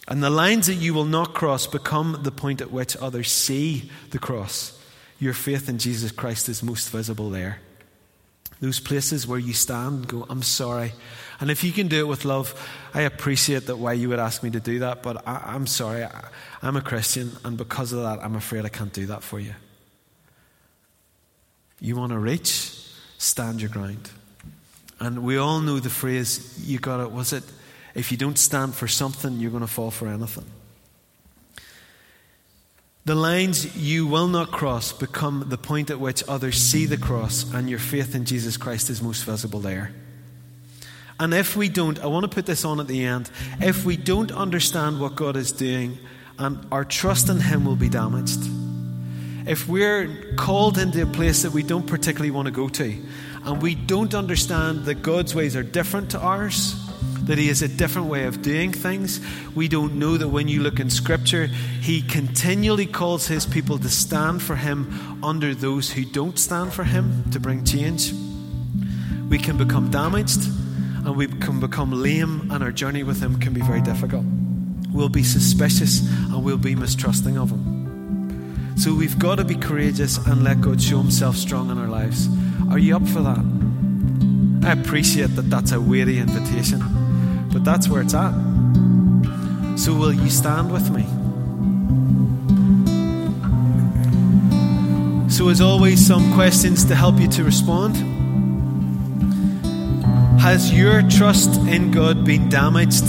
And 0.08 0.24
the 0.24 0.30
lines 0.30 0.68
that 0.68 0.76
you 0.76 0.94
will 0.94 1.06
not 1.06 1.34
cross 1.34 1.68
become 1.68 2.20
the 2.24 2.32
point 2.32 2.62
at 2.62 2.72
which 2.72 2.96
others 2.98 3.30
see 3.30 3.90
the 4.12 4.20
cross. 4.20 4.80
Your 5.20 5.34
faith 5.34 5.68
in 5.68 5.78
Jesus 5.78 6.12
Christ 6.12 6.48
is 6.48 6.64
most 6.64 6.90
visible 6.90 7.30
there. 7.30 7.60
Those 8.62 8.80
places 8.80 9.28
where 9.28 9.40
you 9.40 9.54
stand 9.54 9.94
and 9.96 10.08
go, 10.08 10.26
I'm 10.30 10.42
sorry. 10.42 10.94
And 11.44 11.52
if 11.52 11.62
you 11.62 11.74
can 11.74 11.90
do 11.90 12.00
it 12.00 12.08
with 12.08 12.24
love, 12.24 12.56
I 12.94 13.02
appreciate 13.02 13.66
that 13.66 13.76
why 13.76 13.92
you 13.92 14.08
would 14.08 14.18
ask 14.18 14.44
me 14.44 14.50
to 14.52 14.62
do 14.62 14.80
that, 14.80 15.04
but 15.04 15.28
I, 15.28 15.56
am 15.56 15.68
sorry. 15.68 16.06
I, 16.06 16.30
I'm 16.62 16.78
a 16.78 16.82
Christian, 16.82 17.34
and 17.44 17.58
because 17.58 17.92
of 17.92 18.02
that, 18.02 18.24
I'm 18.24 18.38
afraid 18.38 18.64
I 18.64 18.70
can't 18.70 18.94
do 18.94 19.08
that 19.08 19.24
for 19.24 19.42
you. 19.42 19.54
You 21.82 21.98
want 21.98 22.14
to 22.14 22.18
reach? 22.18 22.80
Stand 23.18 23.60
your 23.60 23.70
ground. 23.70 24.10
And 25.02 25.22
we 25.22 25.36
all 25.36 25.60
know 25.60 25.82
the 25.82 25.90
phrase, 25.90 26.64
you 26.66 26.80
got 26.80 27.02
it, 27.02 27.12
was 27.12 27.34
it, 27.34 27.44
if 27.94 28.10
you 28.10 28.18
don't 28.18 28.40
stand 28.40 28.74
for 28.74 28.88
something, 28.88 29.42
you're 29.42 29.52
going 29.52 29.60
to 29.60 29.68
fall 29.68 29.92
for 29.92 30.08
anything. 30.08 30.46
The 33.04 33.16
lines 33.16 33.76
you 33.76 34.08
will 34.08 34.30
not 34.30 34.52
cross 34.54 34.94
become 34.94 35.48
the 35.50 35.58
point 35.58 35.90
at 35.90 36.00
which 36.00 36.24
others 36.26 36.56
see 36.56 36.86
the 36.86 36.96
cross, 36.96 37.54
and 37.54 37.70
your 37.70 37.80
faith 37.80 38.16
in 38.16 38.24
Jesus 38.24 38.56
Christ 38.56 38.90
is 38.90 39.02
most 39.02 39.26
visible 39.26 39.60
there. 39.60 39.94
And 41.24 41.34
if 41.34 41.56
we 41.56 41.70
don't, 41.70 41.98
I 42.00 42.08
want 42.08 42.26
to 42.26 42.28
put 42.28 42.46
this 42.46 42.66
on 42.66 42.82
at 42.82 42.88
the 42.88 43.06
end, 43.06 43.32
if 43.62 43.86
we 43.86 43.96
don't 43.96 44.30
understand 44.30 45.00
what 45.00 45.16
God 45.16 45.38
is 45.38 45.54
doing, 45.54 45.98
and 46.38 46.68
our 46.70 46.84
trust 46.84 47.30
in 47.30 47.40
Him 47.40 47.64
will 47.64 47.78
be 47.78 47.88
damaged. 47.88 48.42
If 49.48 49.70
we're 49.70 50.34
called 50.36 50.78
into 50.78 51.02
a 51.02 51.06
place 51.06 51.44
that 51.44 51.54
we 51.54 51.64
don't 51.64 51.88
particularly 51.88 52.32
want 52.32 52.48
to 52.48 52.52
go 52.52 52.68
to, 52.68 52.98
and 53.46 53.62
we 53.62 53.74
don't 53.74 54.14
understand 54.14 54.84
that 54.84 54.96
God's 54.96 55.34
ways 55.34 55.56
are 55.56 55.64
different 55.64 56.12
to 56.12 56.20
ours, 56.20 56.76
that 57.22 57.38
He 57.38 57.48
has 57.48 57.62
a 57.62 57.70
different 57.70 58.10
way 58.10 58.26
of 58.26 58.42
doing 58.42 58.74
things. 58.74 59.22
We 59.56 59.70
don't 59.70 59.94
know 59.96 60.18
that 60.18 60.28
when 60.28 60.50
you 60.50 60.62
look 60.62 60.82
in 60.82 60.90
Scripture, 60.90 61.46
He 61.46 62.02
continually 62.02 62.86
calls 62.86 63.28
His 63.28 63.46
people 63.46 63.80
to 63.80 63.88
stand 63.88 64.42
for 64.42 64.58
Him 64.58 65.24
under 65.24 65.56
those 65.56 65.90
who 65.90 66.04
don't 66.04 66.38
stand 66.38 66.74
for 66.74 66.84
Him 66.84 67.32
to 67.32 67.40
bring 67.40 67.64
change. 67.64 68.12
We 69.30 69.38
can 69.38 69.58
become 69.58 69.90
damaged 69.90 70.42
and 71.06 71.16
we 71.16 71.28
can 71.28 71.60
become 71.60 71.92
lame, 71.92 72.50
and 72.52 72.64
our 72.64 72.72
journey 72.72 73.04
with 73.04 73.22
Him 73.22 73.40
can 73.40 73.54
be 73.54 73.62
very 73.62 73.82
difficult. 73.82 74.26
We'll 74.92 75.10
be 75.10 75.24
suspicious 75.24 76.02
and 76.02 76.44
we'll 76.44 76.58
be 76.58 76.76
mistrusting 76.76 77.38
of 77.38 77.50
Him. 77.52 78.76
So 78.78 78.94
we've 78.94 79.18
got 79.18 79.36
to 79.36 79.44
be 79.44 79.56
courageous 79.56 80.18
and 80.18 80.44
let 80.44 80.62
God 80.62 80.82
show 80.82 81.00
Himself 81.00 81.36
strong 81.36 81.70
in 81.72 81.78
our 81.78 81.88
lives. 81.88 82.28
Are 82.70 82.78
you 82.78 82.96
up 82.96 83.08
for 83.08 83.22
that? 83.22 83.44
I 84.66 84.72
appreciate 84.72 85.36
that 85.36 85.50
that's 85.50 85.72
a 85.72 85.82
weighty 85.82 86.20
invitation. 86.20 86.82
But 87.52 87.64
that's 87.64 87.88
where 87.88 88.02
it's 88.02 88.14
at. 88.14 88.34
So, 89.78 89.94
will 89.94 90.14
you 90.14 90.30
stand 90.30 90.72
with 90.72 90.90
me? 90.90 91.04
So, 95.30 95.50
as 95.50 95.62
always, 95.62 96.06
some 96.06 96.34
questions 96.34 96.86
to 96.86 96.96
help 96.96 97.20
you 97.20 97.28
to 97.30 97.44
respond. 97.44 98.13
Has 100.44 100.74
your 100.74 101.02
trust 101.04 101.56
in 101.70 101.92
God 101.92 102.26
been 102.26 102.50
damaged 102.50 103.06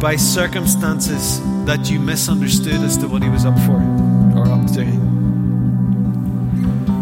by 0.00 0.14
circumstances 0.14 1.40
that 1.64 1.90
you 1.90 1.98
misunderstood 1.98 2.80
as 2.82 2.96
to 2.98 3.08
what 3.08 3.20
He 3.20 3.28
was 3.28 3.44
up 3.44 3.58
for 3.66 3.82
or 4.38 4.46
up 4.46 4.64
to? 4.74 4.84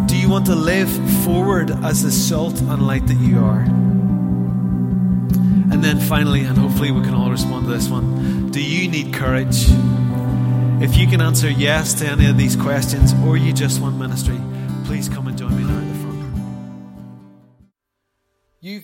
Do 0.07 0.17
you 0.17 0.31
want 0.31 0.47
to 0.47 0.55
live 0.55 0.89
forward 1.25 1.73
as 1.85 2.03
the 2.03 2.11
salt 2.11 2.59
and 2.59 2.87
light 2.87 3.07
that 3.09 3.19
you 3.19 3.39
are? 3.39 3.61
And 5.71 5.85
then 5.85 6.01
finally, 6.01 6.41
and 6.41 6.57
hopefully 6.57 6.91
we 6.91 7.03
can 7.03 7.13
all 7.13 7.31
respond 7.31 7.67
to 7.67 7.73
this 7.75 7.91
one 7.91 8.51
do 8.53 8.63
you 8.63 8.89
need 8.89 9.13
courage? 9.13 9.67
If 10.81 10.97
you 10.97 11.07
can 11.07 11.21
answer 11.21 11.51
yes 11.51 11.93
to 12.01 12.07
any 12.09 12.25
of 12.31 12.39
these 12.39 12.57
questions, 12.57 13.13
or 13.27 13.37
you 13.37 13.53
just 13.53 13.83
want 13.83 13.99
ministry, 13.99 14.41
please 14.87 15.11
come 15.11 15.27
and 15.29 15.37
join 15.37 15.55
me 15.55 15.65
now. 15.65 15.96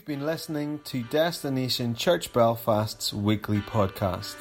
You've 0.03 0.19
been 0.19 0.27
listening 0.27 0.81
to 0.87 1.05
Destination 1.05 1.95
Church 1.95 2.33
Belfast's 2.33 3.15
weekly 3.15 3.61
podcast. 3.61 4.35